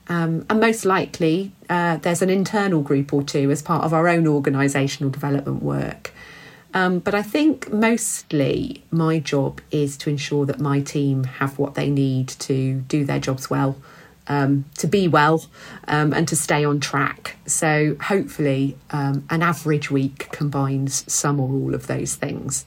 Um, 0.09 0.45
and 0.51 0.61
most 0.61 0.85
likely, 0.85 1.53
uh, 1.71 1.97
there's 1.97 2.23
an 2.23 2.31
internal 2.31 2.83
group 2.83 3.12
or 3.12 3.23
two 3.23 3.51
as 3.51 3.62
part 3.62 3.85
of 3.85 3.95
our 3.95 4.09
own 4.09 4.25
organisational 4.25 5.12
development 5.12 5.62
work. 5.62 6.12
Um, 6.75 7.01
but 7.01 7.15
I 7.15 7.23
think 7.23 7.73
mostly 7.73 8.83
my 8.91 9.19
job 9.19 9.61
is 9.71 9.97
to 9.99 10.11
ensure 10.11 10.47
that 10.47 10.59
my 10.59 10.81
team 10.81 11.25
have 11.25 11.59
what 11.59 11.75
they 11.75 11.91
need 11.91 12.29
to 12.29 12.81
do 12.81 13.05
their 13.05 13.21
jobs 13.21 13.51
well 13.51 13.77
um, 14.27 14.65
to 14.79 14.87
be 14.87 15.09
well 15.09 15.45
um, 15.88 16.12
and 16.12 16.27
to 16.29 16.37
stay 16.37 16.65
on 16.65 16.81
track. 16.81 17.37
So, 17.47 17.97
hopefully, 18.01 18.77
um, 18.91 19.27
an 19.31 19.43
average 19.43 19.91
week 19.91 20.29
combines 20.31 21.11
some 21.12 21.41
or 21.41 21.51
all 21.53 21.75
of 21.75 21.87
those 21.87 22.15
things. 22.15 22.65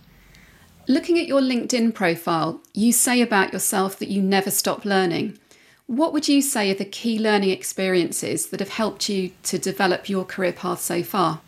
Looking 0.87 1.17
at 1.17 1.25
your 1.25 1.41
LinkedIn 1.41 1.95
profile, 1.95 2.61
you 2.73 2.91
say 2.91 3.21
about 3.21 3.53
yourself 3.53 3.97
that 3.97 4.09
you 4.09 4.21
never 4.21 4.51
stop 4.51 4.85
learning. 4.85 5.39
What 5.87 6.13
would 6.13 6.27
you 6.27 6.41
say 6.41 6.71
are 6.71 6.75
the 6.75 6.85
key 6.85 7.19
learning 7.19 7.51
experiences 7.51 8.47
that 8.47 8.59
have 8.59 8.69
helped 8.69 9.07
you 9.07 9.31
to 9.43 9.59
develop 9.59 10.09
your 10.09 10.25
career 10.25 10.53
path 10.53 10.81
so 10.81 11.03
far? 11.03 11.41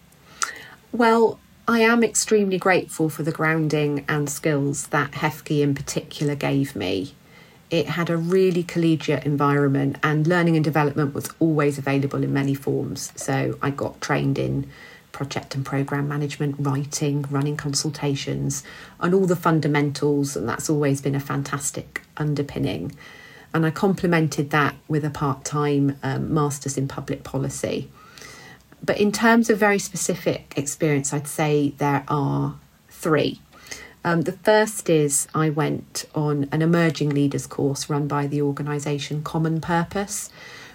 Well, 0.92 1.40
I 1.68 1.80
am 1.80 2.04
extremely 2.04 2.58
grateful 2.58 3.10
for 3.10 3.24
the 3.24 3.32
grounding 3.32 4.06
and 4.08 4.30
skills 4.30 4.88
that 4.88 5.14
HEFCE 5.14 5.62
in 5.62 5.76
particular 5.76 6.36
gave 6.36 6.76
me 6.76 7.14
it 7.70 7.88
had 7.88 8.10
a 8.10 8.18
really 8.18 8.64
collegiate 8.64 9.26
environment 9.26 9.98
and 10.02 10.26
learning 10.26 10.56
and 10.56 10.64
development 10.64 11.14
was 11.14 11.30
always 11.40 11.78
available 11.78 12.24
in 12.24 12.32
many 12.32 12.54
forms. 12.54 13.12
So 13.16 13.58
I 13.62 13.72
got 13.72 14.00
trained 14.00 14.38
in 14.38 14.70
project 15.12 15.56
and 15.56 15.66
program 15.66 16.08
management, 16.08 16.56
writing, 16.60 17.24
running 17.30 17.58
consultations, 17.58 18.64
and 19.00 19.14
all 19.14 19.26
the 19.26 19.36
fundamentals, 19.36 20.38
and 20.38 20.48
that's 20.48 20.70
always 20.70 21.02
been 21.02 21.16
a 21.16 21.20
fantastic 21.20 22.04
underpinning. 22.18 22.96
And 23.54 23.66
I 23.66 23.72
complemented 23.72 24.50
that 24.52 24.76
with 24.88 25.04
a 25.04 25.10
part 25.10 25.46
time 25.46 25.98
um, 26.04 26.34
master's 26.34 26.78
in 26.78 26.88
public 26.88 27.24
policy. 27.24 27.90
But 28.84 29.00
in 29.00 29.12
terms 29.12 29.50
of 29.50 29.58
very 29.58 29.80
specific 29.80 30.54
experience, 30.56 31.14
I'd 31.14 31.28
say 31.28 31.74
there 31.78 32.04
are 32.08 32.56
three. 32.90 33.40
Um, 34.04 34.22
the 34.22 34.32
first 34.32 34.90
is 34.90 35.28
I 35.36 35.50
went 35.50 36.06
on 36.16 36.48
an 36.52 36.62
emerging 36.62 37.10
leaders 37.10 37.48
course 37.48 37.90
run 37.90 38.08
by 38.08 38.28
the 38.28 38.42
organisation 38.42 39.24
Common 39.24 39.60
Purpose, 39.60 40.30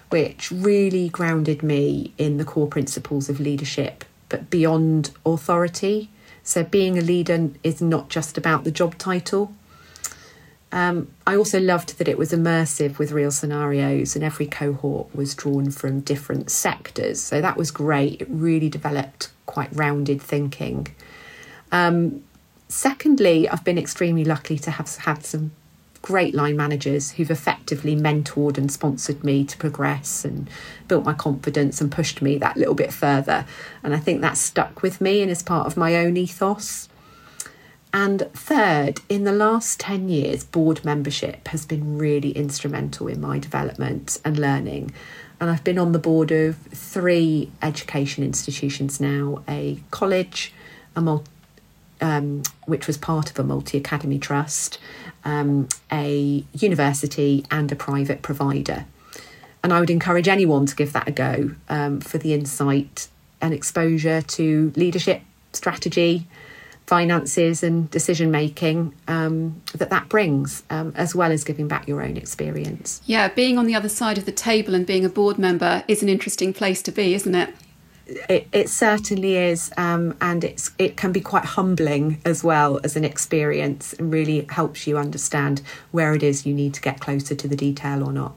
which 0.09 0.51
really 0.51 1.09
grounded 1.09 1.63
me 1.63 2.13
in 2.17 2.37
the 2.37 2.45
core 2.45 2.67
principles 2.67 3.29
of 3.29 3.39
leadership, 3.39 4.05
but 4.29 4.49
beyond 4.49 5.11
authority. 5.25 6.09
So, 6.43 6.63
being 6.63 6.97
a 6.97 7.01
leader 7.01 7.49
is 7.63 7.81
not 7.81 8.09
just 8.09 8.37
about 8.37 8.65
the 8.65 8.71
job 8.71 8.97
title. 8.97 9.53
Um, 10.73 11.07
I 11.25 11.35
also 11.35 11.59
loved 11.59 11.97
that 11.99 12.07
it 12.07 12.17
was 12.17 12.31
immersive 12.31 12.97
with 12.97 13.11
real 13.11 13.31
scenarios, 13.31 14.15
and 14.15 14.23
every 14.25 14.47
cohort 14.47 15.15
was 15.15 15.35
drawn 15.35 15.71
from 15.71 16.01
different 16.01 16.49
sectors. 16.49 17.21
So 17.21 17.39
that 17.39 17.55
was 17.55 17.71
great. 17.71 18.21
It 18.21 18.27
really 18.29 18.69
developed 18.69 19.29
quite 19.45 19.69
rounded 19.71 20.21
thinking. 20.21 20.87
Um, 21.71 22.23
Secondly, 22.73 23.47
I've 23.47 23.63
been 23.63 23.77
extremely 23.77 24.25
lucky 24.25 24.57
to 24.57 24.71
have 24.71 24.95
had 24.95 25.23
some 25.23 25.51
great 26.01 26.33
line 26.33 26.57
managers 26.57 27.11
who've 27.11 27.29
effectively 27.29 27.95
mentored 27.95 28.57
and 28.57 28.71
sponsored 28.71 29.23
me 29.23 29.45
to 29.45 29.55
progress 29.57 30.25
and 30.25 30.49
built 30.87 31.05
my 31.05 31.13
confidence 31.13 31.79
and 31.79 31.91
pushed 31.91 32.19
me 32.19 32.39
that 32.39 32.57
little 32.57 32.73
bit 32.73 32.91
further. 32.91 33.45
And 33.83 33.93
I 33.93 33.99
think 33.99 34.21
that 34.21 34.37
stuck 34.37 34.81
with 34.81 34.99
me 34.99 35.21
and 35.21 35.29
is 35.29 35.43
part 35.43 35.67
of 35.67 35.77
my 35.77 35.95
own 35.97 36.17
ethos. 36.17 36.89
And 37.93 38.27
third, 38.33 39.01
in 39.07 39.23
the 39.23 39.31
last 39.31 39.79
10 39.79 40.09
years, 40.09 40.43
board 40.43 40.83
membership 40.83 41.47
has 41.49 41.63
been 41.63 41.99
really 41.99 42.31
instrumental 42.31 43.07
in 43.07 43.21
my 43.21 43.37
development 43.37 44.19
and 44.25 44.39
learning. 44.39 44.91
And 45.39 45.51
I've 45.51 45.63
been 45.63 45.77
on 45.77 45.91
the 45.91 45.99
board 45.99 46.31
of 46.31 46.57
three 46.57 47.51
education 47.61 48.23
institutions 48.23 48.99
now 48.99 49.43
a 49.47 49.79
college, 49.91 50.51
a 50.95 51.01
multi 51.01 51.29
um, 52.01 52.43
which 52.65 52.85
was 52.85 52.97
part 52.97 53.29
of 53.29 53.39
a 53.39 53.43
multi 53.43 53.77
academy 53.77 54.19
trust, 54.19 54.77
um, 55.23 55.69
a 55.89 56.43
university, 56.51 57.45
and 57.49 57.71
a 57.71 57.75
private 57.75 58.21
provider. 58.21 58.85
And 59.63 59.71
I 59.71 59.79
would 59.79 59.89
encourage 59.89 60.27
anyone 60.27 60.65
to 60.65 60.75
give 60.75 60.91
that 60.93 61.07
a 61.07 61.11
go 61.11 61.51
um, 61.69 62.01
for 62.01 62.17
the 62.17 62.33
insight 62.33 63.07
and 63.39 63.53
exposure 63.53 64.21
to 64.21 64.73
leadership, 64.75 65.21
strategy, 65.53 66.27
finances, 66.85 67.63
and 67.63 67.89
decision 67.91 68.31
making 68.31 68.93
um, 69.07 69.61
that 69.75 69.89
that 69.89 70.09
brings, 70.09 70.63
um, 70.69 70.93
as 70.95 71.15
well 71.15 71.31
as 71.31 71.43
giving 71.43 71.67
back 71.67 71.87
your 71.87 72.01
own 72.01 72.17
experience. 72.17 73.01
Yeah, 73.05 73.29
being 73.29 73.57
on 73.57 73.65
the 73.65 73.75
other 73.75 73.89
side 73.89 74.17
of 74.17 74.25
the 74.25 74.31
table 74.31 74.75
and 74.75 74.85
being 74.85 75.05
a 75.05 75.09
board 75.09 75.37
member 75.37 75.83
is 75.87 76.03
an 76.03 76.09
interesting 76.09 76.53
place 76.53 76.81
to 76.83 76.91
be, 76.91 77.13
isn't 77.13 77.35
it? 77.35 77.53
It, 78.05 78.47
it 78.51 78.69
certainly 78.69 79.37
is, 79.37 79.71
um, 79.77 80.17
and 80.19 80.43
it's 80.43 80.71
it 80.77 80.97
can 80.97 81.13
be 81.13 81.21
quite 81.21 81.45
humbling 81.45 82.19
as 82.25 82.43
well 82.43 82.79
as 82.83 82.95
an 82.97 83.05
experience, 83.05 83.93
and 83.93 84.11
really 84.11 84.45
helps 84.49 84.85
you 84.85 84.97
understand 84.97 85.61
where 85.91 86.13
it 86.13 86.21
is 86.21 86.45
you 86.45 86.53
need 86.53 86.73
to 86.73 86.81
get 86.81 86.99
closer 86.99 87.33
to 87.33 87.47
the 87.47 87.55
detail 87.55 88.03
or 88.03 88.11
not. 88.11 88.35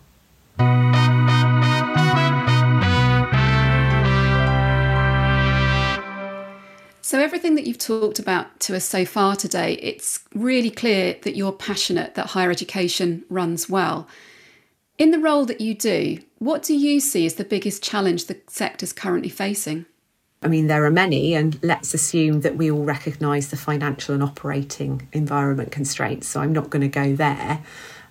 So, 7.06 7.20
everything 7.20 7.54
that 7.54 7.68
you've 7.68 7.78
talked 7.78 8.18
about 8.18 8.58
to 8.58 8.74
us 8.74 8.84
so 8.84 9.04
far 9.04 9.36
today, 9.36 9.74
it's 9.74 10.24
really 10.34 10.72
clear 10.72 11.14
that 11.22 11.36
you're 11.36 11.52
passionate 11.52 12.16
that 12.16 12.30
higher 12.30 12.50
education 12.50 13.24
runs 13.30 13.68
well. 13.68 14.08
In 14.98 15.12
the 15.12 15.20
role 15.20 15.44
that 15.44 15.60
you 15.60 15.72
do, 15.72 16.18
what 16.40 16.64
do 16.64 16.74
you 16.74 16.98
see 16.98 17.24
as 17.24 17.34
the 17.34 17.44
biggest 17.44 17.80
challenge 17.80 18.24
the 18.24 18.40
sector's 18.48 18.92
currently 18.92 19.28
facing? 19.28 19.86
I 20.42 20.48
mean, 20.48 20.66
there 20.66 20.84
are 20.84 20.90
many, 20.90 21.32
and 21.34 21.62
let's 21.62 21.94
assume 21.94 22.40
that 22.40 22.56
we 22.56 22.72
all 22.72 22.82
recognise 22.82 23.50
the 23.50 23.56
financial 23.56 24.12
and 24.12 24.22
operating 24.24 25.06
environment 25.12 25.70
constraints, 25.70 26.26
so 26.26 26.40
I'm 26.40 26.52
not 26.52 26.70
going 26.70 26.82
to 26.82 26.88
go 26.88 27.14
there. 27.14 27.62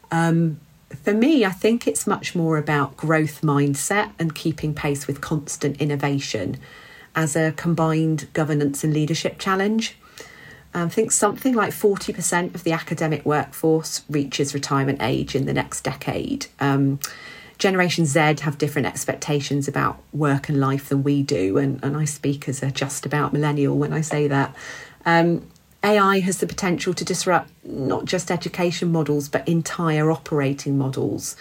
Um, 0.09 0.61
for 1.03 1.13
me, 1.13 1.43
I 1.43 1.51
think 1.51 1.85
it's 1.85 2.07
much 2.07 2.33
more 2.33 2.57
about 2.57 2.95
growth 2.95 3.41
mindset 3.41 4.13
and 4.17 4.33
keeping 4.33 4.73
pace 4.73 5.05
with 5.05 5.19
constant 5.19 5.81
innovation 5.81 6.61
as 7.15 7.35
a 7.35 7.53
combined 7.53 8.27
governance 8.33 8.83
and 8.83 8.93
leadership 8.93 9.39
challenge. 9.39 9.97
I 10.73 10.89
think 10.89 11.11
something 11.11 11.53
like 11.53 11.71
40% 11.71 12.53
of 12.53 12.63
the 12.63 12.73
academic 12.73 13.25
workforce 13.25 14.03
reaches 14.09 14.53
retirement 14.53 15.01
age 15.01 15.33
in 15.33 15.45
the 15.45 15.53
next 15.53 15.81
decade. 15.81 16.47
Um, 16.59 16.99
Generation 17.57 18.05
Z 18.05 18.19
have 18.41 18.57
different 18.57 18.85
expectations 18.85 19.69
about 19.69 20.01
work 20.11 20.49
and 20.49 20.59
life 20.59 20.89
than 20.89 21.03
we 21.03 21.23
do, 21.23 21.57
and, 21.57 21.81
and 21.81 21.95
I 21.95 22.03
speak 22.03 22.49
as 22.49 22.61
a 22.61 22.71
just 22.71 23.05
about 23.05 23.31
millennial 23.31 23.77
when 23.77 23.93
I 23.93 24.01
say 24.01 24.27
that. 24.27 24.53
Um, 25.05 25.47
AI 25.81 26.19
has 26.19 26.39
the 26.39 26.47
potential 26.47 26.93
to 26.93 27.05
disrupt 27.05 27.49
not 27.63 28.05
just 28.05 28.29
education 28.29 28.91
models, 28.91 29.29
but 29.29 29.47
entire 29.47 30.11
operating 30.11 30.77
models. 30.77 31.37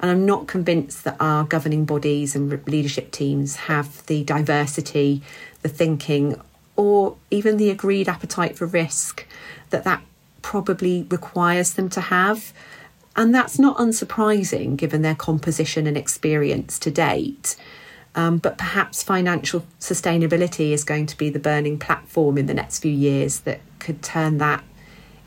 And 0.00 0.10
I'm 0.10 0.26
not 0.26 0.46
convinced 0.46 1.04
that 1.04 1.16
our 1.18 1.44
governing 1.44 1.84
bodies 1.84 2.36
and 2.36 2.66
leadership 2.68 3.10
teams 3.10 3.56
have 3.56 4.06
the 4.06 4.22
diversity, 4.24 5.22
the 5.62 5.68
thinking, 5.68 6.40
or 6.76 7.16
even 7.30 7.56
the 7.56 7.70
agreed 7.70 8.08
appetite 8.08 8.56
for 8.56 8.66
risk 8.66 9.26
that 9.70 9.84
that 9.84 10.02
probably 10.42 11.06
requires 11.10 11.72
them 11.72 11.88
to 11.90 12.00
have. 12.00 12.52
And 13.16 13.34
that's 13.34 13.58
not 13.58 13.78
unsurprising 13.78 14.76
given 14.76 15.02
their 15.02 15.16
composition 15.16 15.86
and 15.88 15.96
experience 15.96 16.78
to 16.78 16.90
date. 16.90 17.56
Um, 18.14 18.38
but 18.38 18.56
perhaps 18.56 19.02
financial 19.02 19.66
sustainability 19.80 20.70
is 20.70 20.84
going 20.84 21.06
to 21.06 21.16
be 21.16 21.28
the 21.28 21.38
burning 21.38 21.78
platform 21.78 22.38
in 22.38 22.46
the 22.46 22.54
next 22.54 22.78
few 22.78 22.92
years 22.92 23.40
that 23.40 23.60
could 23.80 24.02
turn 24.02 24.38
that 24.38 24.62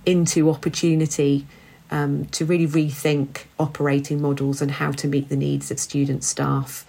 into 0.06 0.50
opportunity 0.50 1.46
um, 1.92 2.26
to 2.28 2.46
really 2.46 2.68
rethink 2.68 3.44
operating 3.60 4.22
models 4.22 4.62
and 4.62 4.72
how 4.72 4.92
to 4.92 5.08
meet 5.08 5.30
the 5.30 5.36
needs 5.36 5.70
of 5.72 5.80
students, 5.80 6.28
staff 6.28 6.86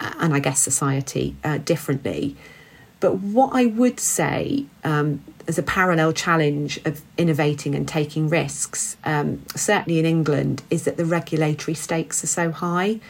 and 0.00 0.34
I 0.34 0.40
guess 0.40 0.60
society 0.60 1.36
uh, 1.44 1.58
differently. 1.58 2.36
But 3.00 3.18
what 3.18 3.50
I 3.54 3.66
would 3.66 3.98
say 3.98 4.66
um, 4.84 5.22
as 5.48 5.58
a 5.58 5.62
parallel 5.62 6.12
challenge 6.12 6.78
of 6.84 7.00
innovating 7.16 7.74
and 7.74 7.88
taking 7.88 8.28
risks, 8.28 8.96
um, 9.04 9.42
certainly 9.56 9.98
in 9.98 10.04
England, 10.04 10.62
is 10.70 10.84
that 10.84 10.96
the 10.96 11.04
regulatory 11.04 11.74
stakes 11.74 12.22
are 12.22 12.28
so 12.28 12.50
high. 12.50 13.00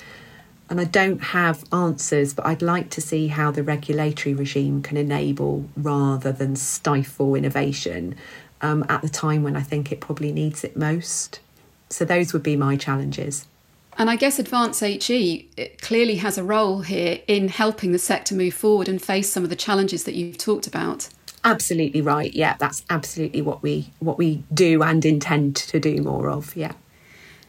And 0.69 0.81
I 0.81 0.85
don't 0.85 1.19
have 1.19 1.65
answers, 1.73 2.33
but 2.33 2.47
I'd 2.47 2.63
like 2.63 2.91
to 2.91 3.01
see 3.01 3.27
how 3.27 3.51
the 3.51 3.65
regulatory 3.65 4.35
regime 4.35 4.83
can 4.83 4.97
enable 4.97 5.69
rather 5.77 6.31
than 6.31 6.55
stifle 6.55 7.35
innovation 7.35 8.15
um, 8.63 8.85
at 8.89 9.03
the 9.03 9.09
time 9.09 9.43
when 9.43 9.57
I 9.57 9.63
think 9.63 9.91
it 9.91 10.01
probably 10.01 10.33
needs 10.33 10.65
it 10.65 10.77
most. 10.77 11.41
So 11.89 12.05
those 12.05 12.33
would 12.33 12.43
be 12.43 12.57
my 12.57 12.77
challenges. 12.77 13.47
And 13.99 14.09
I 14.09 14.17
guess 14.17 14.39
Advance 14.39 14.81
HE 14.81 15.51
clearly 15.83 16.17
has 16.17 16.39
a 16.39 16.45
role 16.45 16.81
here 16.81 17.21
in 17.27 17.49
helping 17.49 17.93
the 17.93 17.99
sector 17.99 18.35
move 18.35 18.55
forward 18.55 18.89
and 18.89 19.03
face 19.03 19.31
some 19.31 19.43
of 19.45 19.51
the 19.51 19.57
challenges 19.57 20.05
that 20.05 20.15
you've 20.15 20.39
talked 20.39 20.67
about. 20.67 21.09
Absolutely 21.45 22.01
right. 22.01 22.33
Yeah, 22.33 22.57
that's 22.59 22.85
absolutely 22.91 23.43
what 23.43 23.63
we 23.63 23.91
what 23.99 24.19
we 24.19 24.43
do 24.53 24.83
and 24.83 25.05
intend 25.05 25.57
to 25.57 25.81
do 25.81 26.03
more 26.03 26.31
of. 26.31 26.55
Yeah. 26.55 26.73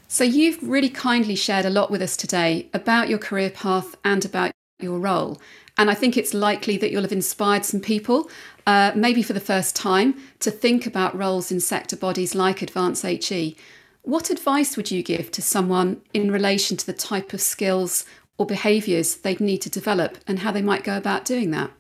So 0.07 0.23
you've 0.23 0.61
really 0.61 0.89
kindly 0.89 1.35
shared 1.35 1.65
a 1.65 1.69
lot 1.69 1.89
with 1.89 2.01
us 2.01 2.17
today 2.17 2.67
about 2.73 3.07
your 3.07 3.19
career 3.19 3.49
path 3.49 3.95
and 4.03 4.25
about 4.25 4.51
your 4.79 4.99
role. 4.99 5.39
And 5.77 5.89
I 5.89 5.93
think 5.93 6.17
it's 6.17 6.33
likely 6.33 6.77
that 6.77 6.91
you'll 6.91 7.03
have 7.03 7.11
inspired 7.11 7.63
some 7.63 7.79
people, 7.79 8.29
uh, 8.65 8.91
maybe 8.95 9.23
for 9.23 9.33
the 9.33 9.39
first 9.39 9.75
time, 9.75 10.15
to 10.39 10.51
think 10.51 10.85
about 10.85 11.17
roles 11.17 11.51
in 11.51 11.59
sector 11.59 11.95
bodies 11.95 12.35
like 12.35 12.61
Advance 12.61 13.01
HE. 13.01 13.55
What 14.03 14.29
advice 14.29 14.75
would 14.77 14.91
you 14.91 15.03
give 15.03 15.31
to 15.31 15.41
someone 15.41 16.01
in 16.13 16.31
relation 16.31 16.77
to 16.77 16.85
the 16.85 16.93
type 16.93 17.33
of 17.33 17.41
skills 17.41 18.05
or 18.37 18.45
behaviours 18.45 19.15
they'd 19.15 19.39
need 19.39 19.59
to 19.59 19.69
develop 19.69 20.17
and 20.25 20.39
how 20.39 20.51
they 20.51 20.61
might 20.61 20.83
go 20.83 20.97
about 20.97 21.25
doing 21.25 21.51
that? 21.51 21.71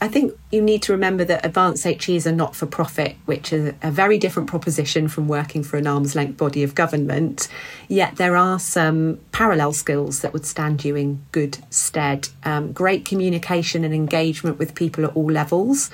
I 0.00 0.08
think 0.08 0.32
you 0.50 0.62
need 0.62 0.82
to 0.84 0.92
remember 0.92 1.24
that 1.24 1.44
Advance 1.44 1.84
HE's 1.84 2.26
are 2.26 2.32
not 2.32 2.56
for 2.56 2.66
profit, 2.66 3.16
which 3.26 3.52
is 3.52 3.74
a 3.82 3.90
very 3.90 4.16
different 4.18 4.48
proposition 4.48 5.08
from 5.08 5.28
working 5.28 5.62
for 5.62 5.76
an 5.76 5.86
arm's 5.86 6.14
length 6.14 6.38
body 6.38 6.62
of 6.62 6.74
government. 6.74 7.48
Yet 7.88 8.16
there 8.16 8.36
are 8.36 8.58
some 8.58 9.20
parallel 9.32 9.72
skills 9.72 10.20
that 10.22 10.32
would 10.32 10.46
stand 10.46 10.84
you 10.84 10.96
in 10.96 11.22
good 11.32 11.58
stead. 11.68 12.28
Um, 12.44 12.72
great 12.72 13.04
communication 13.04 13.84
and 13.84 13.92
engagement 13.92 14.58
with 14.58 14.74
people 14.74 15.04
at 15.04 15.14
all 15.14 15.30
levels, 15.30 15.90